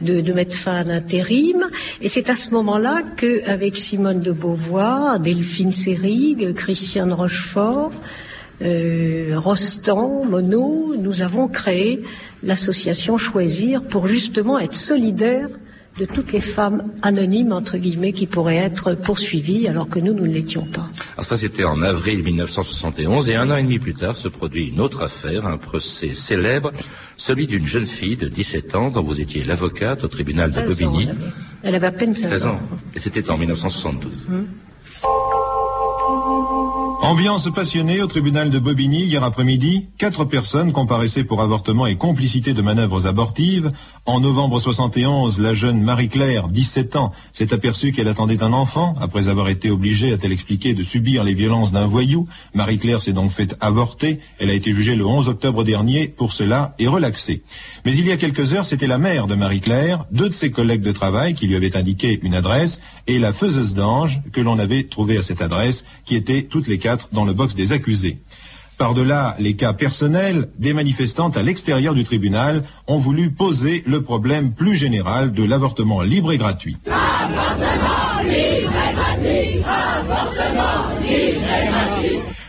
de, 0.00 0.32
mettre 0.32 0.54
fin 0.54 0.76
à 0.76 0.84
l'intérim. 0.84 1.66
Et 2.02 2.08
c'est 2.08 2.28
à 2.28 2.36
ce 2.36 2.50
moment-là 2.50 3.02
qu'avec 3.16 3.76
Simone 3.76 4.20
de 4.20 4.32
Beauvoir, 4.32 5.18
Delphine 5.20 5.72
Seyrig, 5.72 6.52
Christiane 6.54 7.12
Rochefort, 7.12 7.92
euh, 8.62 9.32
Rostand, 9.36 10.24
Monod, 10.24 10.98
nous 11.00 11.22
avons 11.22 11.48
créé 11.48 12.02
l'association 12.42 13.16
Choisir 13.16 13.82
pour 13.82 14.06
justement 14.06 14.58
être 14.58 14.74
solidaire 14.74 15.48
de 15.98 16.04
toutes 16.04 16.32
les 16.32 16.40
femmes 16.40 16.92
anonymes, 17.02 17.52
entre 17.52 17.78
guillemets, 17.78 18.12
qui 18.12 18.26
pourraient 18.26 18.56
être 18.56 18.94
poursuivies 18.94 19.66
alors 19.68 19.88
que 19.88 19.98
nous, 19.98 20.12
nous 20.12 20.26
ne 20.26 20.32
l'étions 20.32 20.66
pas. 20.66 20.88
Alors 21.14 21.24
ça, 21.24 21.38
c'était 21.38 21.64
en 21.64 21.82
avril 21.82 22.22
1971 22.22 23.30
et 23.30 23.36
un 23.36 23.50
an 23.50 23.56
et 23.56 23.62
demi 23.62 23.78
plus 23.78 23.94
tard 23.94 24.16
se 24.16 24.28
produit 24.28 24.68
une 24.68 24.80
autre 24.80 25.02
affaire, 25.02 25.46
un 25.46 25.56
procès 25.56 26.12
célèbre, 26.12 26.72
celui 27.16 27.46
d'une 27.46 27.66
jeune 27.66 27.86
fille 27.86 28.16
de 28.16 28.28
17 28.28 28.74
ans 28.74 28.90
dont 28.90 29.02
vous 29.02 29.20
étiez 29.20 29.44
l'avocate 29.44 30.04
au 30.04 30.08
tribunal 30.08 30.52
de 30.52 30.60
Bobigny. 30.60 31.08
elle, 31.62 31.74
avait, 31.74 31.86
à 31.86 31.92
peine 31.92 32.14
16, 32.14 32.46
ans. 32.46 32.60
Et 32.94 32.98
c'était 32.98 33.30
en 33.30 33.38
1972. 33.38 34.12
Ambiance 37.02 37.48
passionnée 37.52 38.02
au 38.02 38.06
tribunal 38.06 38.50
de 38.50 38.58
Bobigny 38.58 39.04
hier 39.04 39.22
après-midi. 39.22 39.86
Quatre 39.98 40.24
personnes 40.24 40.72
comparaissaient 40.72 41.24
pour 41.24 41.40
avortement 41.40 41.86
et 41.86 41.94
complicité 41.96 42.52
de 42.54 42.62
manœuvres 42.62 43.06
abortives. 43.06 43.70
En 44.06 44.20
novembre 44.20 44.58
71, 44.58 45.38
la 45.38 45.54
jeune 45.54 45.80
Marie-Claire, 45.80 46.48
17 46.48 46.96
ans, 46.96 47.12
s'est 47.32 47.52
aperçue 47.52 47.92
qu'elle 47.92 48.08
attendait 48.08 48.42
un 48.42 48.52
enfant. 48.52 48.94
Après 49.00 49.28
avoir 49.28 49.48
été 49.48 49.70
obligée, 49.70 50.12
a-t-elle 50.12 50.32
expliqué, 50.32 50.74
de 50.74 50.82
subir 50.82 51.22
les 51.22 51.34
violences 51.34 51.70
d'un 51.70 51.86
voyou. 51.86 52.26
Marie-Claire 52.54 53.00
s'est 53.00 53.12
donc 53.12 53.30
faite 53.30 53.56
avorter. 53.60 54.18
Elle 54.38 54.50
a 54.50 54.54
été 54.54 54.72
jugée 54.72 54.96
le 54.96 55.06
11 55.06 55.28
octobre 55.28 55.64
dernier 55.64 56.08
pour 56.08 56.32
cela 56.32 56.74
et 56.78 56.88
relaxée. 56.88 57.42
Mais 57.84 57.94
il 57.94 58.06
y 58.06 58.12
a 58.12 58.16
quelques 58.16 58.52
heures, 58.52 58.66
c'était 58.66 58.86
la 58.86 58.98
mère 58.98 59.26
de 59.26 59.34
Marie-Claire, 59.34 60.06
deux 60.10 60.28
de 60.28 60.34
ses 60.34 60.50
collègues 60.50 60.82
de 60.82 60.92
travail 60.92 61.34
qui 61.34 61.46
lui 61.46 61.56
avaient 61.56 61.76
indiqué 61.76 62.18
une 62.22 62.34
adresse 62.34 62.80
et 63.06 63.18
la 63.18 63.32
faiseuse 63.32 63.74
d'ange 63.74 64.20
que 64.32 64.40
l'on 64.40 64.58
avait 64.58 64.84
trouvée 64.84 65.18
à 65.18 65.22
cette 65.22 65.42
adresse 65.42 65.84
qui 66.04 66.16
était 66.16 66.42
toutes 66.42 66.66
les 66.66 66.78
dans 67.12 67.24
le 67.24 67.32
box 67.32 67.54
des 67.54 67.72
accusés. 67.72 68.18
Par-delà 68.78 69.36
les 69.38 69.56
cas 69.56 69.72
personnels, 69.72 70.48
des 70.58 70.74
manifestantes 70.74 71.36
à 71.36 71.42
l'extérieur 71.42 71.94
du 71.94 72.04
tribunal 72.04 72.62
ont 72.86 72.98
voulu 72.98 73.30
poser 73.30 73.82
le 73.86 74.02
problème 74.02 74.52
plus 74.52 74.76
général 74.76 75.32
de 75.32 75.44
l'avortement 75.44 76.02
libre 76.02 76.32
et 76.32 76.36
gratuit. 76.36 76.76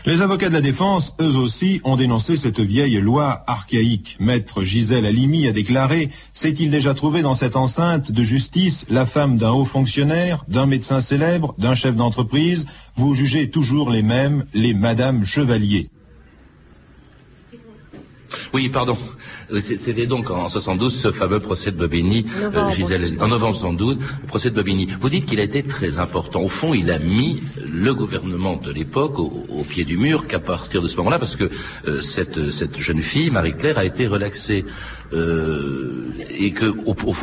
Les 0.08 0.22
avocats 0.22 0.48
de 0.48 0.54
la 0.54 0.62
défense, 0.62 1.14
eux 1.20 1.36
aussi, 1.36 1.82
ont 1.84 1.94
dénoncé 1.94 2.38
cette 2.38 2.60
vieille 2.60 2.98
loi 2.98 3.42
archaïque. 3.46 4.16
Maître 4.20 4.62
Gisèle 4.62 5.04
Halimi 5.04 5.46
a 5.46 5.52
déclaré 5.52 6.08
S'est-il 6.32 6.70
déjà 6.70 6.94
trouvé 6.94 7.20
dans 7.20 7.34
cette 7.34 7.56
enceinte 7.56 8.10
de 8.10 8.22
justice 8.22 8.86
la 8.88 9.04
femme 9.04 9.36
d'un 9.36 9.50
haut 9.50 9.66
fonctionnaire, 9.66 10.46
d'un 10.48 10.64
médecin 10.64 11.00
célèbre, 11.00 11.54
d'un 11.58 11.74
chef 11.74 11.94
d'entreprise? 11.94 12.64
Vous 12.96 13.12
jugez 13.12 13.50
toujours 13.50 13.90
les 13.90 14.02
mêmes, 14.02 14.46
les 14.54 14.72
Madame 14.72 15.26
Chevalier. 15.26 15.90
Oui, 18.54 18.70
pardon. 18.70 18.96
Euh, 19.52 19.60
c'était 19.60 20.06
donc 20.06 20.30
en 20.30 20.48
72 20.48 20.94
ce 20.94 21.12
fameux 21.12 21.40
procès 21.40 21.70
de 21.70 21.76
Bobigny, 21.76 22.26
euh, 22.42 22.70
Gisèle, 22.70 23.16
en 23.20 23.28
novembre 23.28 23.54
72, 23.54 23.98
le 24.22 24.26
procès 24.26 24.50
de 24.50 24.54
Bobigny. 24.54 24.88
Vous 25.00 25.08
dites 25.08 25.26
qu'il 25.26 25.40
a 25.40 25.44
été 25.44 25.62
très 25.62 25.98
important. 25.98 26.40
Au 26.42 26.48
fond, 26.48 26.74
il 26.74 26.90
a 26.90 26.98
mis 26.98 27.42
le 27.70 27.94
gouvernement 27.94 28.56
de 28.56 28.72
l'époque 28.72 29.18
au, 29.18 29.64
pied 29.68 29.84
du 29.84 29.98
mur 29.98 30.26
qu'à 30.26 30.38
partir 30.38 30.80
de 30.82 30.88
ce 30.88 30.96
moment-là, 30.98 31.18
parce 31.18 31.36
que 31.36 31.50
euh, 31.86 32.00
cette, 32.00 32.50
cette 32.50 32.78
jeune 32.78 33.02
fille, 33.02 33.30
Marie-Claire, 33.30 33.78
a 33.78 33.84
été 33.84 34.06
relaxée. 34.06 34.64
Euh, 35.14 36.04
et 36.38 36.52
que 36.52 36.66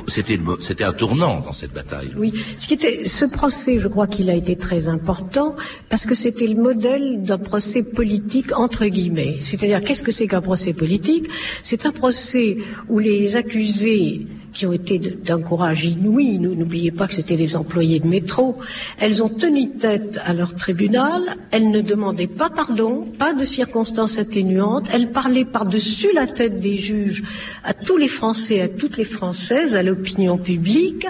c'était 0.08 0.40
c'était 0.60 0.84
un 0.84 0.92
tournant 0.92 1.42
dans 1.42 1.52
cette 1.52 1.72
bataille. 1.72 2.12
Oui, 2.18 2.34
ce 2.58 2.68
qui 2.68 2.74
était 2.74 3.06
ce 3.06 3.26
procès, 3.26 3.78
je 3.78 3.88
crois 3.88 4.08
qu'il 4.08 4.32
a 4.32 4.34
été 4.34 4.56
très 4.56 4.88
important 4.88 5.56
parce 5.88 6.08
que 6.08 6.16
c'était 6.16 6.48
le 6.48 6.56
modèle 6.56 7.22
d'un 7.22 7.38
procès 7.38 7.84
politique 7.84 8.58
entre 8.58 8.88
guillemets. 8.88 9.36
C'est-à-dire 9.38 9.84
qu'est-ce 9.84 10.02
que 10.02 10.12
c'est 10.12 10.28
qu'un 10.28 10.42
procès 10.42 10.74
politique? 10.74 11.28
C'est 11.62 11.86
un 11.86 11.92
procès 11.96 12.58
où 12.88 13.00
les 13.00 13.36
accusés 13.36 14.28
qui 14.56 14.66
ont 14.66 14.74
été 14.74 14.98
d'un 14.98 15.42
courage 15.42 15.84
inouï. 15.84 16.40
N'oubliez 16.40 16.92
pas 16.92 17.08
que 17.08 17.14
c'était 17.14 17.36
les 17.36 17.56
employés 17.56 18.00
de 18.00 18.08
métro. 18.08 18.58
Elles 18.98 19.22
ont 19.22 19.30
tenu 19.30 19.70
tête 19.72 20.20
à 20.25 20.34
leur 20.34 20.56
tribunal. 20.56 21.22
Elles 21.52 21.70
ne 21.70 21.82
demandaient 21.82 22.28
pas 22.28 22.50
pardon, 22.50 23.06
pas 23.19 23.34
de 23.34 23.43
circonstances 23.43 24.17
atténuantes. 24.17 24.88
Elles 24.93 25.12
parlaient 25.12 25.46
par-dessus 25.46 26.10
la 26.13 26.26
tête 26.26 26.62
des 26.62 26.78
juges 26.78 27.24
à 27.63 27.74
tous 27.74 27.98
les 27.98 28.08
Français, 28.08 28.62
à 28.62 28.69
toutes 28.69 28.98
les 28.98 29.04
Françaises, 29.04 29.76
à 29.76 29.84
l'opinion 29.84 30.38
publique. 30.38 31.06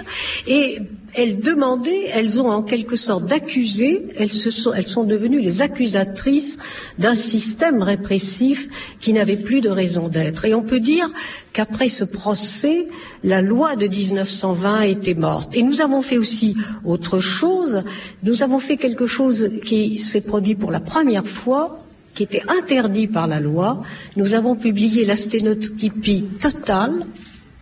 Et 0.48 0.80
elles 1.16 1.40
demandaient, 1.40 2.10
elles 2.12 2.40
ont 2.40 2.50
en 2.50 2.62
quelque 2.62 2.94
sorte 2.94 3.32
accusé, 3.32 4.06
elles, 4.18 4.32
sont, 4.32 5.04
devenues 5.04 5.40
les 5.40 5.62
accusatrices 5.62 6.58
d'un 6.98 7.14
système 7.14 7.82
répressif 7.82 8.68
qui 9.00 9.12
n'avait 9.12 9.36
plus 9.36 9.62
de 9.62 9.70
raison 9.70 10.08
d'être. 10.08 10.44
Et 10.44 10.54
on 10.54 10.62
peut 10.62 10.80
dire 10.80 11.10
qu'après 11.52 11.88
ce 11.88 12.04
procès, 12.04 12.86
la 13.24 13.40
loi 13.40 13.76
de 13.76 13.86
1920 13.86 14.82
était 14.82 15.14
morte. 15.14 15.56
Et 15.56 15.62
nous 15.62 15.80
avons 15.80 16.02
fait 16.02 16.18
aussi 16.18 16.54
autre 16.84 17.18
chose. 17.18 17.82
Nous 18.22 18.42
avons 18.42 18.58
fait 18.58 18.76
quelque 18.76 19.06
chose 19.06 19.50
qui 19.64 19.98
s'est 19.98 20.20
produit 20.20 20.54
pour 20.54 20.70
la 20.70 20.80
première 20.80 21.26
fois 21.26 21.80
qui 22.14 22.22
était 22.22 22.42
interdit 22.48 23.06
par 23.06 23.26
la 23.26 23.40
loi, 23.40 23.82
nous 24.16 24.32
avons 24.32 24.56
publié 24.56 25.04
la 25.04 25.16
sténotypie 25.16 26.24
totale 26.40 27.04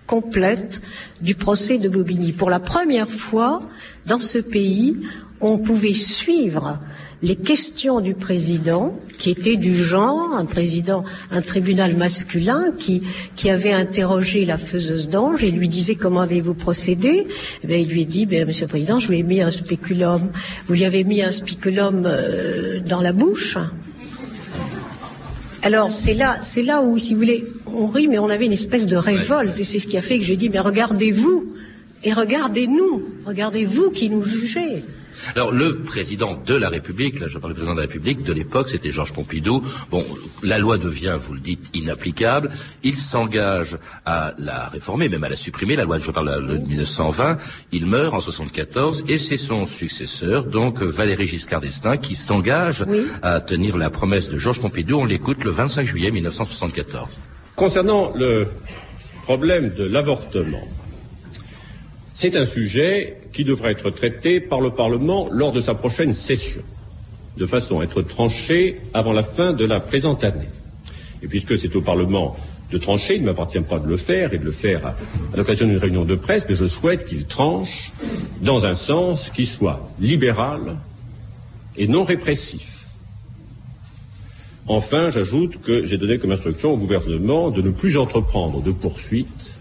complète 0.07 0.83
du 1.21 1.35
procès 1.35 1.79
de 1.79 1.89
Bobigny. 1.89 2.33
Pour 2.33 2.51
la 2.51 2.61
première 2.61 3.11
fois, 3.11 3.63
dans 4.07 4.21
ce 4.21 4.39
pays, 4.39 4.97
on 5.41 5.59
pouvait 5.59 5.95
suivre 5.95 6.79
les 7.23 7.37
questions 7.37 8.01
du 8.01 8.13
président, 8.13 9.01
qui 9.19 9.31
était 9.31 9.57
du 9.57 9.79
genre, 9.79 10.35
un 10.35 10.45
président, 10.45 11.05
un 11.31 11.41
tribunal 11.41 11.97
masculin, 11.97 12.73
qui, 12.79 13.03
qui 13.35 13.49
avait 13.49 13.73
interrogé 13.73 14.45
la 14.45 14.59
faiseuse 14.59 15.09
d'ange 15.09 15.43
et 15.43 15.51
lui 15.51 15.69
disait 15.69 15.95
comment 15.95 16.21
avez-vous 16.21 16.53
procédé? 16.53 17.27
Eh 17.67 17.81
Il 17.81 17.89
lui 17.89 18.03
a 18.03 18.05
dit, 18.05 18.27
ben, 18.27 18.47
Monsieur 18.47 18.67
le 18.67 18.69
Président, 18.69 18.99
je 18.99 19.09
lui 19.09 19.21
ai 19.21 19.23
mis 19.23 19.41
un 19.41 19.51
spéculum. 19.51 20.29
Vous 20.67 20.75
lui 20.75 20.85
avez 20.85 21.03
mis 21.03 21.23
un 21.23 21.31
spéculum 21.31 22.03
euh, 22.05 22.81
dans 22.81 23.01
la 23.01 23.13
bouche 23.13 23.57
alors 25.65 25.91
c'est 25.91 26.13
là, 26.13 26.39
c'est 26.43 26.63
là 26.63 26.83
où, 26.83 26.99
si 26.99 27.15
vous 27.15 27.21
voulez, 27.21 27.47
on 27.67 27.87
rit, 27.87 28.07
mais 28.07 28.19
on 28.19 28.29
avait 28.29 28.45
une 28.45 28.53
espèce 28.53 28.87
de 28.87 28.97
révolte, 28.97 29.59
et 29.59 29.65
c'est 29.65 29.79
ce 29.79 29.87
qui 29.87 29.97
a 29.97 30.03
fait 30.03 30.19
que 30.19 30.25
j'ai 30.25 30.37
dit, 30.37 30.51
mais 30.51 30.61
regardez-vous. 30.61 31.55
Et 32.05 32.13
regardez-nous, 32.13 33.03
regardez-vous 33.25 33.91
qui 33.91 34.11
nous 34.11 34.25
jugez. 34.25 34.85
Alors 35.35 35.53
le 35.53 35.79
président 35.79 36.35
de 36.35 36.55
la 36.55 36.69
République, 36.69 37.21
là 37.21 37.27
je 37.29 37.39
parle 37.39 37.53
du 37.53 37.57
président 37.57 37.75
de 37.75 37.81
la 37.81 37.87
République 37.87 38.23
de 38.23 38.33
l'époque, 38.33 38.69
c'était 38.69 38.91
Georges 38.91 39.13
Pompidou. 39.13 39.63
Bon, 39.91 40.05
la 40.43 40.59
loi 40.59 40.79
devient, 40.79 41.17
vous 41.21 41.35
le 41.35 41.41
dites, 41.41 41.71
inapplicable. 41.75 42.51
Il 42.83 42.97
s'engage 42.97 43.77
à 44.05 44.35
la 44.39 44.69
réformer, 44.69 45.09
même 45.09 45.25
à 45.25 45.29
la 45.29 45.37
supprimer. 45.37 45.77
La 45.77 45.85
loi, 45.85 45.99
je 45.99 46.11
parle 46.11 46.47
de 46.47 46.59
1920. 46.59 47.39
Il 47.73 47.87
meurt 47.87 48.15
en 48.15 48.21
74 48.21 49.05
et 49.09 49.19
c'est 49.19 49.37
son 49.37 49.67
successeur, 49.67 50.45
donc 50.45 50.83
Valéry 50.83 51.27
Giscard 51.27 51.61
d'Estaing, 51.61 51.97
qui 51.97 52.15
s'engage 52.15 52.85
à 53.23 53.41
tenir 53.41 53.77
la 53.77 53.91
promesse 53.91 54.31
de 54.31 54.39
Georges 54.39 54.61
Pompidou. 54.61 55.01
On 55.01 55.05
l'écoute 55.05 55.45
le 55.45 55.51
25 55.51 55.87
juillet 55.87 56.11
1974. 56.11 57.19
Concernant 57.57 58.13
le 58.17 58.47
problème 59.25 59.73
de 59.75 59.85
l'avortement, 59.85 60.69
c'est 62.15 62.37
un 62.37 62.47
sujet 62.47 63.17
qui 63.33 63.43
devra 63.45 63.73
être 63.73 63.91
traité 63.91 64.41
par 64.41 64.61
le 64.61 64.71
Parlement 64.71 65.29
lors 65.33 65.51
de 65.51 65.61
sa 65.61 65.75
prochaine 65.75 66.13
session, 66.13 66.63
de 67.37 67.45
façon 67.45 67.81
à 67.81 67.85
être 67.85 68.03
tranché 68.03 68.81
avant 68.95 69.13
la 69.13 69.25
fin 69.25 69.53
de 69.53 69.65
la 69.65 69.81
présente 69.81 70.23
année. 70.23 70.49
Et 71.23 71.27
puisque 71.27 71.59
c'est 71.59 71.75
au 71.75 71.83
Parlement 71.83 72.37
de 72.71 72.79
trancher, 72.79 73.17
il 73.17 73.23
ne 73.23 73.27
m'appartient 73.27 73.61
pas 73.61 73.81
de 73.81 73.89
le 73.89 73.97
faire 73.97 74.33
et 74.33 74.39
de 74.39 74.45
le 74.45 74.53
faire 74.53 74.87
à, 74.87 74.95
l'occasion 75.37 75.67
d'une 75.67 75.77
réunion 75.77 76.05
de 76.05 76.15
presse, 76.15 76.47
mais 76.49 76.55
je 76.55 76.67
souhaite 76.67 77.05
qu'il 77.05 77.27
tranche 77.27 77.91
dans 78.41 78.65
un 78.65 78.75
sens 78.75 79.31
qui 79.31 79.45
soit 79.45 79.91
libéral 80.01 80.77
et 81.77 81.89
non 81.89 82.05
répressif. 82.05 82.71
Enfin, 84.69 85.11
j'ajoute 85.11 85.61
que 85.61 85.85
j'ai 85.85 85.99
donné 85.99 86.19
comme 86.19 86.31
instruction 86.31 86.73
au 86.73 86.77
gouvernement 86.77 87.51
de 87.51 87.61
ne 87.61 87.71
plus 87.71 87.97
entreprendre 87.97 88.63
de 88.63 88.71
poursuites 88.71 89.54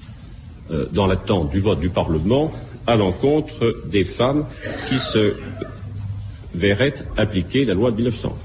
euh, 0.72 0.86
dans 0.92 1.08
l'attente 1.08 1.50
du 1.50 1.60
vote 1.60 1.80
du 1.80 1.90
Parlement 1.90 2.52
à 2.88 2.96
l'encontre 2.96 3.82
des 3.86 4.04
femmes 4.04 4.46
qui 4.90 5.00
se 5.00 5.34
verraient 6.54 6.94
appliquer 7.18 7.66
la 7.66 7.74
loi 7.74 7.92
de 7.92 7.98
1900. 7.98 8.38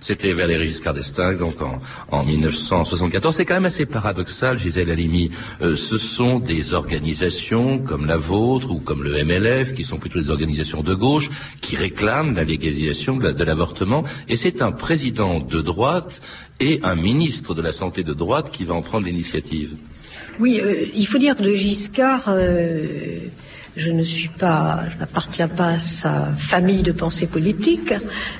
C'était 0.00 0.32
Valéry 0.32 0.66
Giscard 0.66 0.94
d'Estaing, 0.94 1.34
donc 1.34 1.56
en, 2.10 2.24
1974. 2.24 3.36
C'est 3.36 3.44
quand 3.44 3.54
même 3.54 3.66
assez 3.66 3.84
paradoxal, 3.84 4.58
Gisèle 4.58 4.90
Halimi. 4.90 5.30
Euh, 5.60 5.76
ce 5.76 5.98
sont 5.98 6.38
des 6.38 6.72
organisations 6.72 7.78
comme 7.78 8.06
la 8.06 8.16
vôtre 8.16 8.70
ou 8.70 8.80
comme 8.80 9.02
le 9.02 9.22
MLF, 9.22 9.74
qui 9.74 9.84
sont 9.84 9.98
plutôt 9.98 10.18
des 10.18 10.30
organisations 10.30 10.82
de 10.82 10.94
gauche, 10.94 11.28
qui 11.60 11.76
réclament 11.76 12.34
la 12.34 12.44
légalisation 12.44 13.18
de 13.18 13.44
l'avortement. 13.44 14.02
Et 14.28 14.38
c'est 14.38 14.62
un 14.62 14.72
président 14.72 15.38
de 15.38 15.60
droite 15.60 16.22
et 16.60 16.80
un 16.82 16.94
ministre 16.94 17.54
de 17.54 17.60
la 17.60 17.72
Santé 17.72 18.02
de 18.02 18.14
droite 18.14 18.50
qui 18.50 18.64
va 18.64 18.74
en 18.74 18.82
prendre 18.82 19.04
l'initiative. 19.04 19.76
Oui, 20.38 20.60
euh, 20.62 20.86
il 20.94 21.06
faut 21.06 21.18
dire 21.18 21.36
que 21.36 21.42
le 21.42 21.54
Giscard, 21.54 22.24
euh, 22.28 23.30
Je 23.76 23.92
ne 23.92 24.02
suis 24.02 24.28
pas, 24.28 24.80
je 24.92 24.98
n'appartiens 24.98 25.46
pas 25.46 25.68
à 25.68 25.78
sa 25.78 26.32
famille 26.36 26.82
de 26.82 26.90
pensée 26.90 27.26
politique, 27.26 27.94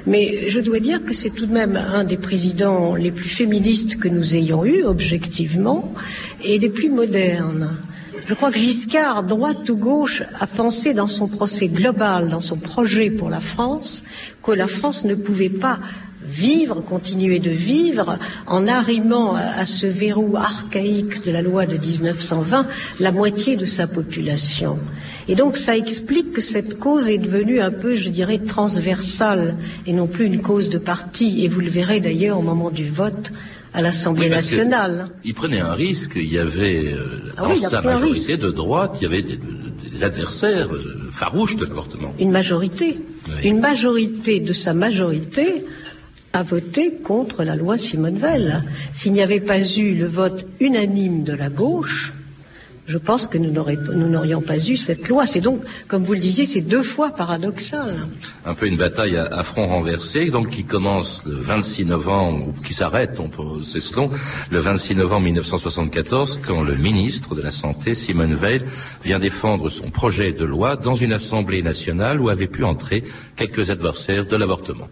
mais 0.05 0.51
je 0.51 0.59
dois 0.59 0.81
dire 0.81 1.05
que 1.05 1.15
c'est 1.15 1.31
tout 1.31 1.47
de 1.47 1.53
même 1.53 1.77
un 1.77 2.03
des 2.03 2.17
présidents 2.17 2.97
les 2.97 3.13
plus 3.13 3.29
féministes 3.29 3.97
que 3.97 4.09
nous 4.09 4.35
ayons 4.35 4.65
eus, 4.65 4.85
objectivement, 4.85 5.95
et 6.43 6.59
des 6.59 6.69
plus 6.69 6.91
modernes. 6.91 7.79
Je 8.27 8.35
crois 8.35 8.51
que 8.51 8.59
Giscard, 8.59 9.23
droite 9.23 9.69
ou 9.71 9.77
gauche, 9.77 10.25
a 10.39 10.49
pensé 10.49 10.95
dans 10.95 11.07
son 11.07 11.29
procès 11.29 11.69
global, 11.69 12.29
dans 12.29 12.41
son 12.41 12.57
projet 12.57 13.09
pour 13.09 13.31
la 13.31 13.41
France, 13.41 14.03
que 14.43 14.51
la 14.51 14.67
France 14.67 15.05
ne 15.05 15.15
pouvait 15.15 15.49
pas 15.49 15.79
vivre, 16.31 16.81
continuer 16.81 17.39
de 17.39 17.51
vivre, 17.51 18.19
en 18.47 18.67
arrimant 18.69 19.35
à, 19.35 19.65
ce 19.65 19.87
verrou 19.87 20.37
archaïque 20.37 21.25
de 21.25 21.31
la 21.31 21.43
loi 21.43 21.67
de 21.67 21.77
1920 21.77 22.67
la 23.01 23.13
moitié 23.13 23.57
de 23.57 23.65
sa 23.65 23.87
population. 23.87 24.79
Et 25.29 25.35
donc 25.35 25.57
ça 25.57 25.77
explique 25.77 26.33
que 26.33 26.41
cette 26.41 26.79
cause 26.79 27.09
est 27.09 27.19
devenue 27.19 27.61
un 27.61 27.71
peu, 27.71 27.95
je 27.95 28.09
dirais, 28.09 28.39
transversale 28.39 29.57
et 29.87 29.93
non 29.93 30.07
plus 30.07 30.27
une 30.27 30.41
cause 30.41 30.71
de 30.71 30.79
parti. 30.79 31.45
Et 31.45 31.49
vous 31.49 31.61
le 31.61 31.69
verrez 31.69 32.01
d'ailleurs 32.01 32.39
au 32.39 32.43
moment 32.43 32.71
du 32.71 32.89
vote 32.89 33.33
à 33.73 33.83
l'Assemblée 33.83 34.29
nationale. 34.29 35.09
Il 35.25 35.35
prenait 35.35 35.61
un 35.61 35.73
risque. 35.73 36.13
Il 36.17 36.33
y 36.33 36.39
avait 36.39 36.93
euh, 36.93 37.33
ah 37.37 37.43
dans 37.43 37.55
sa 37.55 37.83
majorité 37.83 38.37
de 38.37 38.51
droite, 38.51 38.93
il 39.01 39.05
y 39.05 39.07
avait 39.07 39.23
des, 39.23 39.39
adversaires 40.03 40.73
euh, 40.73 41.11
farouches 41.13 41.57
de 41.57 41.67
l'avortement. 41.67 42.15
Une 42.19 42.31
majorité. 42.31 42.99
Une 43.45 43.61
majorité 43.61 44.41
de 44.41 44.53
sa 44.53 44.73
majorité 44.73 45.65
a 46.33 46.43
voté 46.43 46.95
contre 46.95 47.43
la 47.43 47.57
loi 47.57 47.77
Simone 47.77 48.19
Veil. 48.19 48.63
S'il 48.93 49.13
n'y 49.13 49.23
avait 49.23 49.41
pas 49.41 49.61
eu 49.61 49.95
le 49.95 50.07
vote 50.07 50.47
unanime 50.61 51.25
de 51.25 51.33
la 51.33 51.49
gauche, 51.49 52.13
je 52.91 52.99
pense 52.99 53.29
que 53.29 53.39
nous 53.39 53.53
n'aurions 54.09 54.41
pas 54.41 54.59
eu 54.59 54.77
cette 54.77 55.09
loi. 55.09 55.25
C'est 55.25 55.41
donc, 55.41 55.63
comme 55.87 56.03
vous 56.03 56.15
le 56.15 56.19
disiez, 56.19 56.45
c'est 56.45 56.61
deux 56.61 56.83
fois 56.83 57.11
paradoxal. 57.11 57.95
Un 58.45 58.55
peu 58.55 58.67
une 58.67 58.77
bataille 58.77 59.17
à, 59.17 59.43
front 59.45 59.69
renversé, 59.69 60.31
donc 60.31 60.49
qui 60.49 60.65
commence 60.65 61.25
le 61.25 61.37
26 61.37 61.85
novembre, 61.85 62.49
ou 62.49 62.63
qui 62.63 62.75
s'arrête, 62.75 63.21
c'est 63.63 63.81
selon, 63.81 64.11
le 64.51 64.59
26 64.59 64.97
novembre 64.97 65.27
1974, 65.27 66.41
quand 66.45 66.63
le 66.63 66.75
ministre 66.75 67.37
de 67.37 67.43
la 67.43 67.53
Santé, 67.53 67.95
Simone 67.95 68.35
Veil, 68.35 68.63
vient 69.05 69.21
défendre 69.21 69.69
son 69.69 69.91
projet 69.91 70.33
de 70.33 70.45
loi 70.45 70.75
dans 70.75 70.97
une 70.97 71.13
assemblée 71.13 71.63
nationale 71.63 72.21
où 72.21 72.29
avaient 72.29 72.49
pu 72.49 72.65
entrer 72.65 73.05
quelques 73.37 73.71
adversaires 73.71 74.27
de 74.27 74.35
l'avortement. 74.35 74.89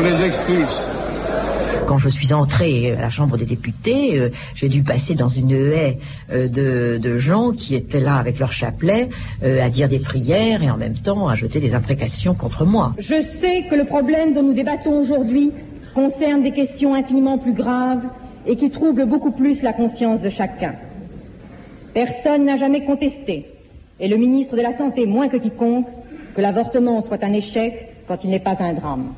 On 0.00 0.02
les 0.02 0.24
expulse. 0.24 0.88
Quand 1.86 1.98
je 1.98 2.08
suis 2.08 2.32
entrée 2.32 2.92
à 2.92 3.02
la 3.02 3.10
Chambre 3.10 3.36
des 3.36 3.44
députés, 3.44 4.18
euh, 4.18 4.30
j'ai 4.54 4.70
dû 4.70 4.82
passer 4.82 5.14
dans 5.14 5.28
une 5.28 5.50
haie 5.50 5.98
euh, 6.32 6.48
de, 6.98 7.18
gens 7.18 7.50
qui 7.50 7.74
étaient 7.74 8.00
là 8.00 8.16
avec 8.16 8.38
leur 8.38 8.50
chapelet 8.50 9.10
euh, 9.42 9.62
à 9.62 9.68
dire 9.68 9.90
des 9.90 9.98
prières 9.98 10.62
et 10.62 10.70
en 10.70 10.78
même 10.78 10.94
temps 10.94 11.28
à 11.28 11.34
jeter 11.34 11.60
des 11.60 11.74
imprécations 11.74 12.32
contre 12.32 12.64
moi. 12.64 12.94
Je 12.98 13.20
sais 13.20 13.66
que 13.68 13.74
le 13.74 13.84
problème 13.84 14.32
dont 14.32 14.42
nous 14.42 14.54
débattons 14.54 14.98
aujourd'hui 14.98 15.52
concerne 15.94 16.42
des 16.42 16.52
questions 16.52 16.94
infiniment 16.94 17.36
plus 17.36 17.52
graves 17.52 18.04
et 18.46 18.56
qui 18.56 18.70
troublent 18.70 19.04
beaucoup 19.04 19.32
plus 19.32 19.60
la 19.60 19.74
conscience 19.74 20.22
de 20.22 20.30
chacun. 20.30 20.76
Personne 21.92 22.46
n'a 22.46 22.56
jamais 22.56 22.86
contesté, 22.86 23.48
et 23.98 24.08
le 24.08 24.16
ministre 24.16 24.56
de 24.56 24.62
la 24.62 24.74
Santé 24.74 25.04
moins 25.04 25.28
que 25.28 25.36
quiconque, 25.36 25.88
que 26.34 26.40
l'avortement 26.40 27.02
soit 27.02 27.22
un 27.22 27.34
échec 27.34 27.90
quand 28.08 28.24
il 28.24 28.30
n'est 28.30 28.38
pas 28.38 28.56
un 28.60 28.72
drame. 28.72 29.12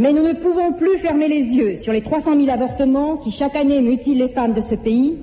Mais 0.00 0.14
nous 0.14 0.22
ne 0.22 0.32
pouvons 0.32 0.72
plus 0.72 0.96
fermer 0.96 1.28
les 1.28 1.42
yeux 1.42 1.76
sur 1.76 1.92
les 1.92 2.00
300 2.00 2.34
000 2.34 2.48
avortements 2.48 3.18
qui 3.18 3.30
chaque 3.30 3.54
année 3.54 3.82
mutilent 3.82 4.16
les 4.16 4.30
femmes 4.30 4.54
de 4.54 4.62
ce 4.62 4.74
pays, 4.74 5.18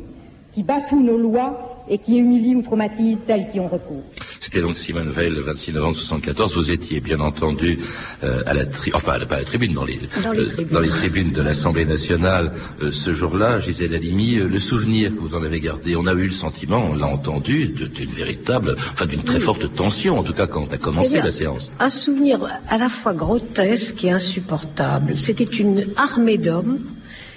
qui 0.52 0.62
bafouent 0.62 1.02
nos 1.02 1.18
lois 1.18 1.84
et 1.90 1.98
qui 1.98 2.20
humilient 2.20 2.58
ou 2.58 2.62
traumatisent 2.62 3.24
celles 3.26 3.50
qui 3.50 3.60
ont 3.60 3.70
recours. 3.70 4.04
C'était 4.48 4.62
donc 4.62 4.78
Simone 4.78 5.10
Veil 5.10 5.30
le 5.30 5.42
26 5.42 5.74
novembre 5.74 5.92
1974. 5.96 6.56
Vous 6.56 6.72
étiez 6.72 7.02
bien 7.02 7.20
entendu 7.20 7.80
euh, 8.24 8.44
à 8.46 8.54
la 8.54 8.64
enfin 8.94 9.20
pas 9.20 9.36
à 9.36 9.40
la 9.40 9.44
tribune, 9.44 9.74
dans 9.74 9.84
les, 9.84 10.00
dans 10.24 10.32
les, 10.80 10.88
euh, 10.88 10.92
tribunes. 10.92 11.32
de 11.32 11.42
l'Assemblée 11.42 11.84
nationale 11.84 12.54
euh, 12.82 12.90
ce 12.90 13.14
jour-là. 13.14 13.60
Gisèle 13.60 13.94
Halimi, 13.94 14.36
le 14.36 14.60
souvenir 14.60 15.14
que 15.14 15.20
vous 15.20 15.36
en 15.36 15.44
avez 15.44 15.60
gardé, 15.60 15.98
on 15.98 16.08
a 16.08 16.14
eu 16.14 16.28
le 16.28 16.32
sentiment, 16.32 16.78
on 16.92 16.96
l'a 16.96 17.08
entendu, 17.08 17.68
d'une 17.68 18.10
véritable, 18.10 18.78
enfin 18.94 19.06
d'une 19.06 19.22
très 19.22 19.40
forte 19.40 19.74
tension 19.74 20.18
en 20.18 20.24
tout 20.24 20.34
cas 20.34 20.48
quand 20.48 20.72
a 20.72 20.78
commencé 20.78 21.18
la 21.22 21.32
séance. 21.32 21.70
Un 21.82 21.90
souvenir 21.90 22.40
à 22.70 22.78
la 22.78 22.88
fois 22.88 23.14
grotesque 23.14 24.02
et 24.06 24.12
insupportable. 24.12 25.18
C'était 25.18 25.44
une 25.44 25.88
armée 25.98 26.38
d'hommes 26.38 26.80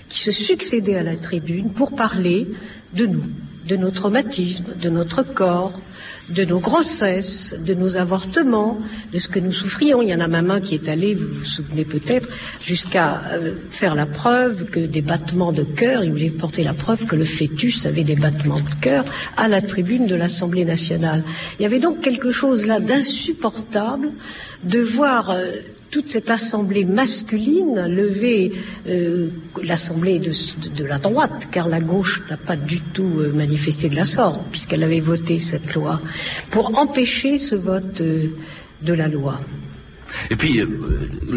qui 0.08 0.20
se 0.20 0.30
succédaient 0.30 0.98
à 0.98 1.02
la 1.02 1.16
tribune 1.16 1.72
pour 1.72 1.96
parler 1.96 2.46
de 2.94 3.06
nous 3.06 3.24
de 3.66 3.76
nos 3.76 3.90
traumatismes, 3.90 4.74
de 4.80 4.88
notre 4.88 5.22
corps, 5.22 5.80
de 6.30 6.44
nos 6.44 6.60
grossesses, 6.60 7.54
de 7.58 7.74
nos 7.74 7.96
avortements, 7.96 8.78
de 9.12 9.18
ce 9.18 9.28
que 9.28 9.40
nous 9.40 9.52
souffrions. 9.52 10.00
Il 10.00 10.08
y 10.08 10.14
en 10.14 10.20
a 10.20 10.28
même 10.28 10.50
un 10.50 10.60
qui 10.60 10.74
est 10.74 10.88
allé, 10.88 11.14
vous 11.14 11.26
vous 11.28 11.44
souvenez 11.44 11.84
peut-être, 11.84 12.28
jusqu'à 12.64 13.22
euh, 13.32 13.54
faire 13.70 13.94
la 13.94 14.06
preuve 14.06 14.66
que 14.66 14.80
des 14.80 15.02
battements 15.02 15.52
de 15.52 15.64
cœur, 15.64 16.04
il 16.04 16.12
voulait 16.12 16.30
porter 16.30 16.62
la 16.62 16.74
preuve 16.74 17.04
que 17.06 17.16
le 17.16 17.24
fœtus 17.24 17.84
avait 17.86 18.04
des 18.04 18.14
battements 18.14 18.60
de 18.60 18.74
cœur 18.80 19.04
à 19.36 19.48
la 19.48 19.60
tribune 19.60 20.06
de 20.06 20.14
l'Assemblée 20.14 20.64
nationale. 20.64 21.24
Il 21.58 21.62
y 21.62 21.66
avait 21.66 21.80
donc 21.80 22.00
quelque 22.00 22.30
chose 22.30 22.66
là 22.66 22.80
d'insupportable 22.80 24.12
de 24.64 24.80
voir 24.80 25.30
euh, 25.30 25.50
toute 25.90 26.08
cette 26.08 26.30
assemblée 26.30 26.84
masculine 26.84 27.86
lever 27.86 28.52
euh, 28.88 29.28
l'assemblée 29.62 30.20
de, 30.20 30.84
la 30.84 30.98
droite, 30.98 31.48
car 31.50 31.68
la 31.68 31.80
gauche 31.80 32.22
n'a 32.30 32.36
pas 32.36 32.56
du 32.56 32.80
tout 32.80 33.18
euh, 33.18 33.32
manifesté 33.32 33.88
de 33.88 33.96
la 33.96 34.04
sorte, 34.04 34.40
puisqu'elle 34.50 34.82
avait 34.82 35.00
voté 35.00 35.40
cette 35.40 35.74
loi, 35.74 36.00
pour 36.50 36.78
empêcher 36.78 37.38
ce 37.38 37.56
vote 37.56 38.00
euh, 38.00 38.28
de 38.82 38.92
la 38.92 39.08
loi. 39.08 39.40
Et 40.30 40.36
puis, 40.36 40.60
euh, 40.60 40.66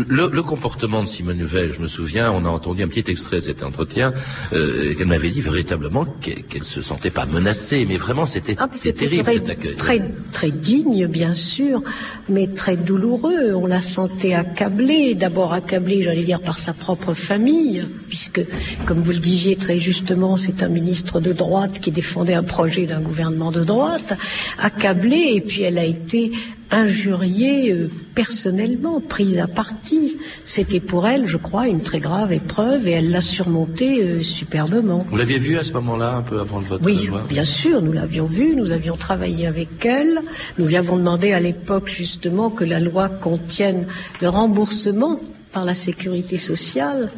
le, 0.08 0.44
comportement 0.44 1.02
de 1.02 1.08
Simone 1.08 1.44
Veil, 1.44 1.72
je 1.76 1.82
me 1.82 1.88
souviens, 1.88 2.32
on 2.32 2.46
a 2.46 2.50
entendu 2.50 2.84
un 2.84 2.88
petit 2.88 3.10
extrait 3.10 3.38
de 3.38 3.46
cet 3.46 3.64
entretien, 3.64 4.14
euh, 4.52 4.94
qu'elle 4.96 5.08
m'avait 5.08 5.30
dit 5.30 5.42
véritablement 5.42 6.06
qu'elle 6.22 6.44
ne 6.56 6.64
se 6.64 6.82
sentait 6.82 7.10
pas 7.10 7.26
menacée, 7.26 7.86
mais 7.88 7.98
vraiment 7.98 8.26
c'était 8.26 8.56
ah, 8.60 8.68
terrible 8.68 9.24
très, 9.24 9.34
cet 9.34 9.50
accueil. 9.50 9.76
Très, 9.76 10.02
très 10.32 10.52
digne, 10.52 11.08
bien 11.08 11.34
sûr, 11.34 11.82
mais 12.30 12.48
très 12.48 12.76
douloureux. 12.76 13.54
On 13.54 13.66
la 13.66 13.82
sentait 13.82 14.34
accablée, 14.34 15.16
d'abord 15.16 15.54
accablée, 15.54 16.02
j'allais 16.04 16.24
dire, 16.24 16.42
par 16.42 16.60
sa 16.60 16.74
propre 16.74 17.14
famille, 17.14 17.86
puisque, 18.10 18.42
comme 18.86 19.00
vous 19.00 19.12
le 19.12 19.20
disiez 19.20 19.56
très 19.56 19.80
justement, 19.80 20.38
c'est 20.38 20.64
un 20.64 20.70
ministre 20.70 21.20
de 21.20 21.34
droite 21.34 21.80
qui 21.80 21.92
défendait 21.92 22.34
un 22.34 22.44
projet 22.44 22.86
d'un 22.86 23.02
gouvernement 23.02 23.52
de 23.52 23.64
droite, 23.64 24.14
accablée, 24.60 25.34
et 25.36 25.42
puis 25.42 25.62
elle 25.64 25.78
a 25.78 25.86
été 25.86 26.32
injuriée 26.74 27.72
euh, 27.72 27.90
personnellement, 28.16 29.00
prise 29.00 29.38
à 29.38 29.48
partie. 29.48 30.18
C'était 30.44 30.80
pour 30.80 31.08
elle, 31.08 31.28
je 31.28 31.38
crois, 31.38 31.68
une 31.68 31.82
très 31.82 32.00
grave 32.00 32.34
épreuve 32.34 32.88
et 32.88 32.92
elle 32.92 33.12
l'a 33.12 33.22
surmontée 33.22 34.04
euh, 34.04 34.22
superbement. 34.22 35.06
Vous 35.10 35.16
l'aviez 35.16 35.38
vue 35.38 35.58
à 35.58 35.64
ce 35.64 35.72
moment-là, 35.74 36.16
un 36.16 36.22
peu 36.24 36.40
avant 36.40 36.60
le 36.60 36.66
vote 36.66 36.82
Oui, 36.84 37.10
bien 37.30 37.46
sûr, 37.46 37.82
nous 37.82 37.94
l'avions 37.94 38.26
vue, 38.26 38.56
nous 38.56 38.72
avions 38.72 38.98
travaillé 38.98 39.48
avec 39.48 39.86
elle. 39.86 40.20
Nous 40.58 40.66
lui 40.66 40.76
avons 40.76 40.98
demandé 40.98 41.32
à 41.32 41.40
l'époque 41.40 41.90
justement 41.90 42.50
que 42.50 42.66
la 42.66 42.80
loi 42.80 43.08
contienne 43.08 43.86
le 44.22 44.30
remboursement 44.30 45.20
par 45.52 45.66
la 45.66 45.76
sécurité 45.76 46.38
sociale 46.38 47.12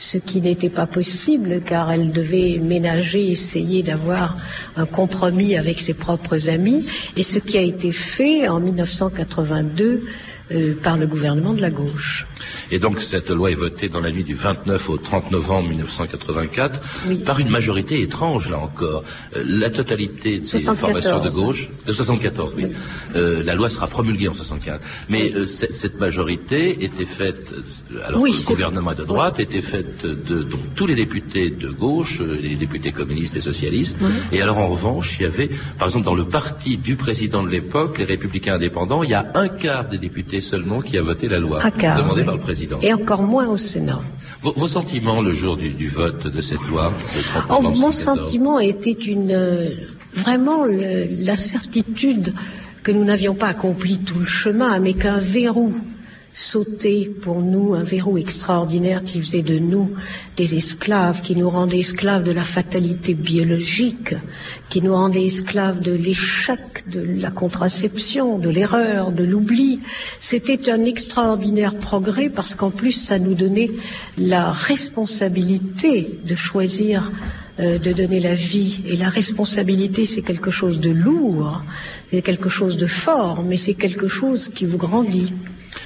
ce 0.00 0.16
qui 0.16 0.40
n'était 0.40 0.70
pas 0.70 0.86
possible 0.86 1.60
car 1.60 1.92
elle 1.92 2.10
devait 2.10 2.58
ménager, 2.58 3.30
essayer 3.30 3.82
d'avoir 3.82 4.38
un 4.76 4.86
compromis 4.86 5.56
avec 5.56 5.78
ses 5.78 5.92
propres 5.92 6.48
amis, 6.48 6.86
et 7.18 7.22
ce 7.22 7.38
qui 7.38 7.58
a 7.58 7.62
été 7.62 7.92
fait 7.92 8.48
en 8.48 8.60
1982 8.60 10.02
euh, 10.52 10.74
par 10.82 10.96
le 10.96 11.06
gouvernement 11.06 11.52
de 11.52 11.60
la 11.60 11.70
gauche. 11.70 12.26
Et 12.72 12.78
donc 12.78 13.00
cette 13.00 13.30
loi 13.30 13.50
est 13.50 13.54
votée 13.54 13.88
dans 13.88 14.00
la 14.00 14.10
nuit 14.10 14.24
du 14.24 14.34
29 14.34 14.90
au 14.90 14.96
30 14.96 15.30
novembre 15.30 15.68
1984 15.68 16.80
par 17.24 17.38
une 17.38 17.50
majorité 17.50 18.00
étrange, 18.02 18.50
là 18.50 18.58
encore. 18.58 19.04
Euh, 19.36 19.44
la 19.46 19.70
totalité 19.70 20.38
de 20.38 20.44
ces 20.44 20.58
formations 20.58 21.20
de 21.20 21.30
gauche, 21.30 21.70
de 21.86 21.92
74, 21.92 22.54
oui. 22.56 22.66
Euh, 23.14 23.42
la 23.44 23.54
loi 23.54 23.68
sera 23.68 23.86
promulguée 23.86 24.28
en 24.28 24.32
75. 24.32 24.80
Mais 25.08 25.32
cette 25.46 26.00
majorité 26.00 26.84
était 26.84 27.04
faite, 27.04 27.54
alors 28.04 28.24
le 28.24 28.46
gouvernement 28.46 28.94
de 28.94 29.04
droite 29.04 29.38
était 29.38 29.62
faite 29.62 30.04
de 30.04 30.42
donc, 30.42 30.60
tous 30.74 30.86
les 30.86 30.94
députés 30.94 31.50
de 31.50 31.68
gauche, 31.68 32.20
les 32.20 32.56
députés 32.56 32.92
communistes 32.92 33.36
et 33.36 33.40
socialistes. 33.40 33.98
Et 34.32 34.42
alors 34.42 34.58
en 34.58 34.68
revanche, 34.68 35.18
il 35.18 35.22
y 35.22 35.26
avait, 35.26 35.50
par 35.78 35.88
exemple, 35.88 36.06
dans 36.06 36.14
le 36.14 36.24
parti 36.24 36.76
du 36.76 36.96
président 36.96 37.42
de 37.42 37.48
l'époque, 37.48 37.98
les 37.98 38.04
républicains 38.04 38.54
indépendants, 38.54 39.02
il 39.02 39.10
y 39.10 39.14
a 39.14 39.30
un 39.34 39.48
quart 39.48 39.88
des 39.88 39.98
députés 39.98 40.39
seulement 40.40 40.80
qui 40.80 40.98
a 40.98 41.02
voté 41.02 41.28
la 41.28 41.38
loi 41.38 41.60
demandée 41.78 42.24
par 42.24 42.34
le 42.34 42.40
président. 42.40 42.78
Et 42.82 42.92
encore 42.92 43.22
moins 43.22 43.48
au 43.48 43.56
Sénat. 43.56 44.00
Vos, 44.42 44.66
sentiments 44.66 45.20
le 45.20 45.32
jour 45.32 45.56
du, 45.56 45.88
vote 45.88 46.26
de 46.26 46.40
cette 46.40 46.66
loi 46.68 46.92
oh, 47.50 47.60
Mon 47.60 47.92
sentiment 47.92 48.58
était 48.58 48.92
une, 48.92 49.32
euh, 49.32 49.70
vraiment 50.14 50.64
la 50.64 51.36
certitude 51.36 52.34
que 52.82 52.92
nous 52.92 53.04
n'avions 53.04 53.34
pas 53.34 53.48
accompli 53.48 53.98
tout 53.98 54.18
le 54.18 54.24
chemin, 54.24 54.78
mais 54.80 54.94
qu'un 54.94 55.18
verrou 55.18 55.72
sauter 56.32 57.10
pour 57.22 57.40
nous 57.40 57.74
un 57.74 57.82
verrou 57.82 58.16
extraordinaire 58.16 59.02
qui 59.04 59.20
faisait 59.20 59.42
de 59.42 59.58
nous 59.58 59.90
des 60.36 60.54
esclaves, 60.54 61.22
qui 61.22 61.34
nous 61.36 61.50
rendait 61.50 61.80
esclaves 61.80 62.22
de 62.22 62.30
la 62.30 62.44
fatalité 62.44 63.14
biologique, 63.14 64.14
qui 64.68 64.80
nous 64.80 64.94
rendait 64.94 65.26
esclaves 65.26 65.80
de 65.80 65.92
l'échec, 65.92 66.84
de 66.88 67.00
la 67.00 67.30
contraception, 67.30 68.38
de 68.38 68.48
l'erreur, 68.48 69.12
de 69.12 69.24
l'oubli. 69.24 69.80
C'était 70.20 70.70
un 70.70 70.84
extraordinaire 70.84 71.74
progrès 71.74 72.28
parce 72.28 72.54
qu'en 72.54 72.70
plus 72.70 72.92
ça 72.92 73.18
nous 73.18 73.34
donnait 73.34 73.70
la 74.16 74.50
responsabilité 74.50 76.20
de 76.24 76.34
choisir 76.34 77.10
euh, 77.60 77.78
de 77.78 77.92
donner 77.92 78.20
la 78.20 78.34
vie. 78.34 78.80
Et 78.86 78.96
la 78.96 79.10
responsabilité, 79.10 80.06
c'est 80.06 80.22
quelque 80.22 80.50
chose 80.50 80.80
de 80.80 80.90
lourd, 80.90 81.62
c'est 82.10 82.22
quelque 82.22 82.48
chose 82.48 82.76
de 82.76 82.86
fort, 82.86 83.42
mais 83.42 83.56
c'est 83.56 83.74
quelque 83.74 84.08
chose 84.08 84.48
qui 84.48 84.64
vous 84.64 84.78
grandit. 84.78 85.32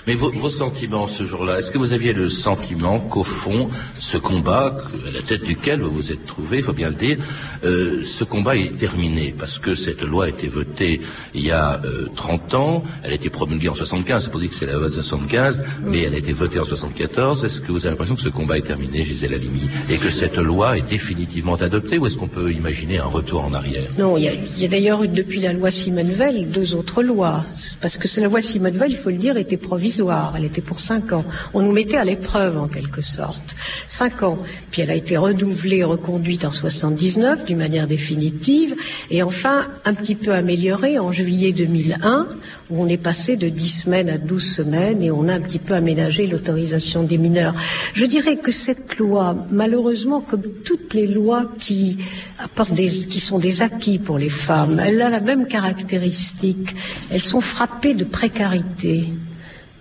Mais 0.07 0.15
vos, 0.15 0.31
vos 0.33 0.49
sentiments 0.49 1.07
ce 1.07 1.25
jour-là, 1.25 1.59
est-ce 1.59 1.71
que 1.71 1.79
vous 1.79 1.93
aviez 1.93 2.13
le 2.13 2.29
sentiment 2.29 3.01
qu'au 3.01 3.25
fond, 3.25 3.71
ce 3.99 4.19
combat, 4.19 4.79
à 5.07 5.11
la 5.11 5.23
tête 5.23 5.45
duquel 5.45 5.81
vous 5.81 5.91
vous 5.91 6.13
êtes 6.13 6.25
trouvé, 6.27 6.59
il 6.59 6.63
faut 6.63 6.73
bien 6.73 6.91
le 6.91 6.95
dire, 6.95 7.19
euh, 7.65 8.03
ce 8.05 8.25
combat 8.25 8.57
est 8.57 8.77
terminé 8.77 9.35
parce 9.37 9.59
que 9.59 9.75
cette 9.75 10.03
loi 10.03 10.27
a 10.27 10.29
été 10.29 10.49
votée 10.49 11.01
il 11.35 11.47
y 11.47 11.51
a 11.51 11.81
euh, 11.85 12.09
30 12.17 12.55
ans, 12.55 12.85
elle 13.03 13.13
a 13.13 13.15
été 13.15 13.31
promulguée 13.31 13.69
en 13.69 13.75
75, 13.75 14.25
c'est 14.25 14.31
pour 14.31 14.41
dire 14.41 14.51
que 14.51 14.55
c'est 14.55 14.67
la 14.67 14.75
loi 14.75 14.89
de 14.89 14.95
75, 14.95 15.65
mais 15.85 16.03
elle 16.03 16.15
a 16.15 16.19
été 16.19 16.33
votée 16.33 16.59
en 16.59 16.65
74. 16.65 17.45
Est-ce 17.45 17.61
que 17.61 17.73
vous 17.73 17.87
avez 17.87 17.91
l'impression 17.91 18.15
que 18.15 18.21
ce 18.21 18.29
combat 18.29 18.59
est 18.59 18.63
terminé, 18.63 19.05
Gisèle 19.05 19.35
Halimi, 19.35 19.69
et 19.91 19.97
que 19.97 20.11
cette 20.11 20.37
loi 20.37 20.79
est 20.79 20.89
définitivement 20.89 21.55
adoptée, 21.55 21.99
ou 21.99 22.07
est-ce 22.07 22.17
qu'on 22.17 22.29
peut 22.29 22.53
imaginer 22.53 22.99
un 22.99 23.07
retour 23.07 23.45
en 23.45 23.55
arrière? 23.55 23.91
Non, 23.99 24.17
il 24.17 24.25
y 24.25 24.29
a, 24.29 24.33
y 24.57 24.65
a 24.65 24.69
d'ailleurs 24.69 25.03
eu 25.03 25.09
depuis 25.09 25.41
la 25.41 25.53
loi 25.53 25.71
Simone 25.71 26.13
Veil 26.13 26.45
deux 26.45 26.75
autres 26.75 27.03
lois, 27.03 27.45
parce 27.81 27.99
que 27.99 28.09
la 28.21 28.29
loi 28.29 28.41
Simone 28.41 28.77
Veil, 28.77 28.93
il 28.93 28.97
faut 28.97 29.11
le 29.11 29.17
dire, 29.17 29.37
était 29.37 29.57
provisoire. 29.75 30.35
Elle 30.37 30.45
était 30.45 30.63
pour 30.63 30.79
cinq 30.79 31.13
ans. 31.13 31.25
On 31.53 31.61
nous 31.61 31.73
mettait 31.73 31.97
à 31.97 32.05
l'épreuve 32.05 32.59
en 32.59 32.69
quelque 32.69 33.03
sorte. 33.03 33.57
Cinq 33.89 34.23
ans. 34.23 34.39
Puis 34.71 34.83
elle 34.83 34.91
a 34.91 34.95
été 34.95 35.17
renouvelée, 35.17 35.83
reconduite 35.83 36.45
en 36.45 36.53
79 36.53 37.45
d'une 37.45 37.59
manière 37.59 37.89
définitive, 37.89 38.77
et 39.11 39.25
enfin 39.25 39.67
un 39.85 39.95
petit 39.95 40.15
peu 40.15 40.33
améliorée 40.33 41.01
en 41.01 41.11
juillet 41.11 41.51
2001, 41.51 42.29
où 42.71 42.83
on 42.83 42.87
est 42.87 43.03
passé 43.03 43.37
de 43.37 43.49
10 43.49 43.69
semaines 43.69 44.09
à 44.09 44.17
12 44.17 44.55
semaines 44.59 45.03
et 45.03 45.11
on 45.11 45.27
a 45.27 45.35
un 45.35 45.41
petit 45.41 45.59
peu 45.59 45.75
aménagé 45.75 46.29
l'autorisation 46.29 47.03
des 47.03 47.19
mineurs. 47.19 47.55
Je 47.95 48.07
dirais 48.07 48.37
que 48.37 48.53
cette 48.53 48.99
loi, 48.99 49.37
malheureusement, 49.51 50.21
comme 50.21 50.45
toutes 50.65 50.95
les 50.95 51.09
lois 51.09 51.51
qui 51.59 51.99
apportent 52.39 52.75
qui 52.75 53.21
sont 53.21 53.41
des 53.41 53.61
acquis 53.61 53.99
pour 53.99 54.19
les 54.19 54.29
femmes, 54.29 54.81
elle 54.85 55.03
a 55.03 55.11
la 55.11 55.21
même 55.21 55.49
caractéristique. 55.49 56.77
Elles 57.11 57.21
sont 57.21 57.41
frappées 57.41 57.95
de 57.95 58.05
précarité. 58.05 59.09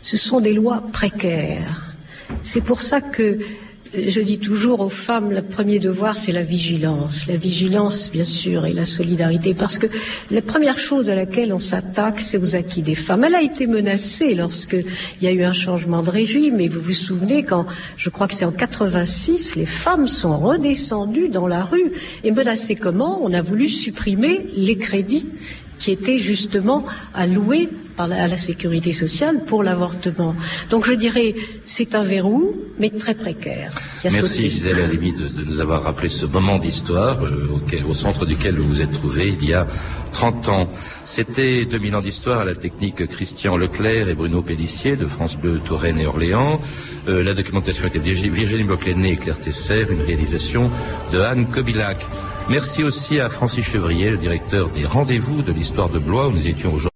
Ce 0.03 0.17
sont 0.17 0.41
des 0.41 0.53
lois 0.53 0.83
précaires. 0.91 1.95
C'est 2.43 2.61
pour 2.61 2.81
ça 2.81 2.99
que 2.99 3.39
je 3.93 4.21
dis 4.21 4.37
toujours 4.37 4.81
aux 4.81 4.89
femmes, 4.89 5.31
le 5.31 5.41
premier 5.41 5.79
devoir, 5.79 6.17
c'est 6.17 6.33
la 6.33 6.41
vigilance. 6.41 7.27
La 7.27 7.37
vigilance, 7.37 8.11
bien 8.11 8.25
sûr, 8.25 8.65
et 8.65 8.73
la 8.73 8.83
solidarité. 8.83 9.53
Parce 9.53 9.77
que 9.77 9.87
la 10.29 10.41
première 10.41 10.77
chose 10.77 11.09
à 11.09 11.15
laquelle 11.15 11.53
on 11.53 11.59
s'attaque, 11.59 12.19
c'est 12.19 12.37
aux 12.37 12.55
acquis 12.55 12.81
des 12.81 12.95
femmes. 12.95 13.23
Elle 13.23 13.35
a 13.35 13.41
été 13.41 13.65
menacée 13.65 14.35
lorsqu'il 14.35 14.85
y 15.21 15.27
a 15.27 15.31
eu 15.31 15.43
un 15.43 15.53
changement 15.53 16.01
de 16.01 16.09
régime. 16.09 16.59
Et 16.59 16.67
vous 16.67 16.81
vous 16.81 16.91
souvenez 16.91 17.43
quand, 17.43 17.65
je 17.95 18.09
crois 18.09 18.27
que 18.27 18.33
c'est 18.33 18.45
en 18.45 18.51
86, 18.51 19.55
les 19.55 19.65
femmes 19.65 20.07
sont 20.09 20.37
redescendues 20.37 21.29
dans 21.29 21.47
la 21.47 21.63
rue. 21.63 21.93
Et 22.25 22.31
menacées 22.31 22.75
comment? 22.75 23.21
On 23.23 23.31
a 23.31 23.41
voulu 23.41 23.69
supprimer 23.69 24.47
les 24.55 24.77
crédits 24.77 25.27
qui 25.79 25.91
étaient 25.91 26.19
justement 26.19 26.83
alloués 27.13 27.69
par 27.95 28.07
la, 28.07 28.23
à 28.23 28.27
la 28.27 28.37
sécurité 28.37 28.91
sociale 28.91 29.43
pour 29.45 29.63
l'avortement. 29.63 30.35
Donc 30.69 30.85
je 30.85 30.93
dirais, 30.93 31.35
c'est 31.63 31.95
un 31.95 32.03
verrou, 32.03 32.55
mais 32.79 32.89
très 32.89 33.13
précaire. 33.15 33.71
Merci 34.03 34.19
sauté. 34.35 34.49
Gisèle 34.49 34.79
Halimi 34.81 35.13
de, 35.13 35.27
de 35.27 35.43
nous 35.43 35.59
avoir 35.59 35.83
rappelé 35.83 36.09
ce 36.09 36.25
moment 36.25 36.57
d'histoire 36.57 37.23
euh, 37.23 37.49
auquel- 37.55 37.85
au 37.85 37.93
centre 37.93 38.25
duquel 38.25 38.55
vous 38.57 38.67
vous 38.67 38.81
êtes 38.81 38.91
trouvé 38.91 39.35
il 39.41 39.47
y 39.47 39.53
a 39.53 39.67
30 40.11 40.49
ans. 40.49 40.69
C'était 41.05 41.65
2000 41.65 41.95
ans 41.95 42.01
d'histoire 42.01 42.39
à 42.41 42.45
la 42.45 42.55
technique 42.55 43.05
Christian 43.07 43.57
Leclerc 43.57 44.07
et 44.09 44.13
Bruno 44.15 44.41
Pellissier 44.41 44.95
de 44.95 45.05
France 45.07 45.37
Bleu, 45.37 45.59
Touraine 45.63 45.99
et 45.99 46.05
Orléans. 46.05 46.61
Euh, 47.07 47.23
la 47.23 47.33
documentation 47.33 47.87
était 47.87 47.99
Virgi- 47.99 48.29
Virginie 48.29 48.63
Boclenet 48.63 49.11
et 49.13 49.17
Claire 49.17 49.39
Tesser, 49.39 49.85
une 49.89 50.01
réalisation 50.01 50.69
de 51.11 51.19
Anne 51.19 51.47
Kobilac. 51.49 52.05
Merci 52.49 52.83
aussi 52.83 53.19
à 53.19 53.29
Francis 53.29 53.65
Chevrier, 53.65 54.11
le 54.11 54.17
directeur 54.17 54.69
des 54.69 54.85
rendez-vous 54.85 55.41
de 55.41 55.51
l'histoire 55.51 55.89
de 55.89 55.99
Blois 55.99 56.27
où 56.27 56.31
nous 56.31 56.47
étions 56.47 56.73
aujourd'hui. 56.73 56.89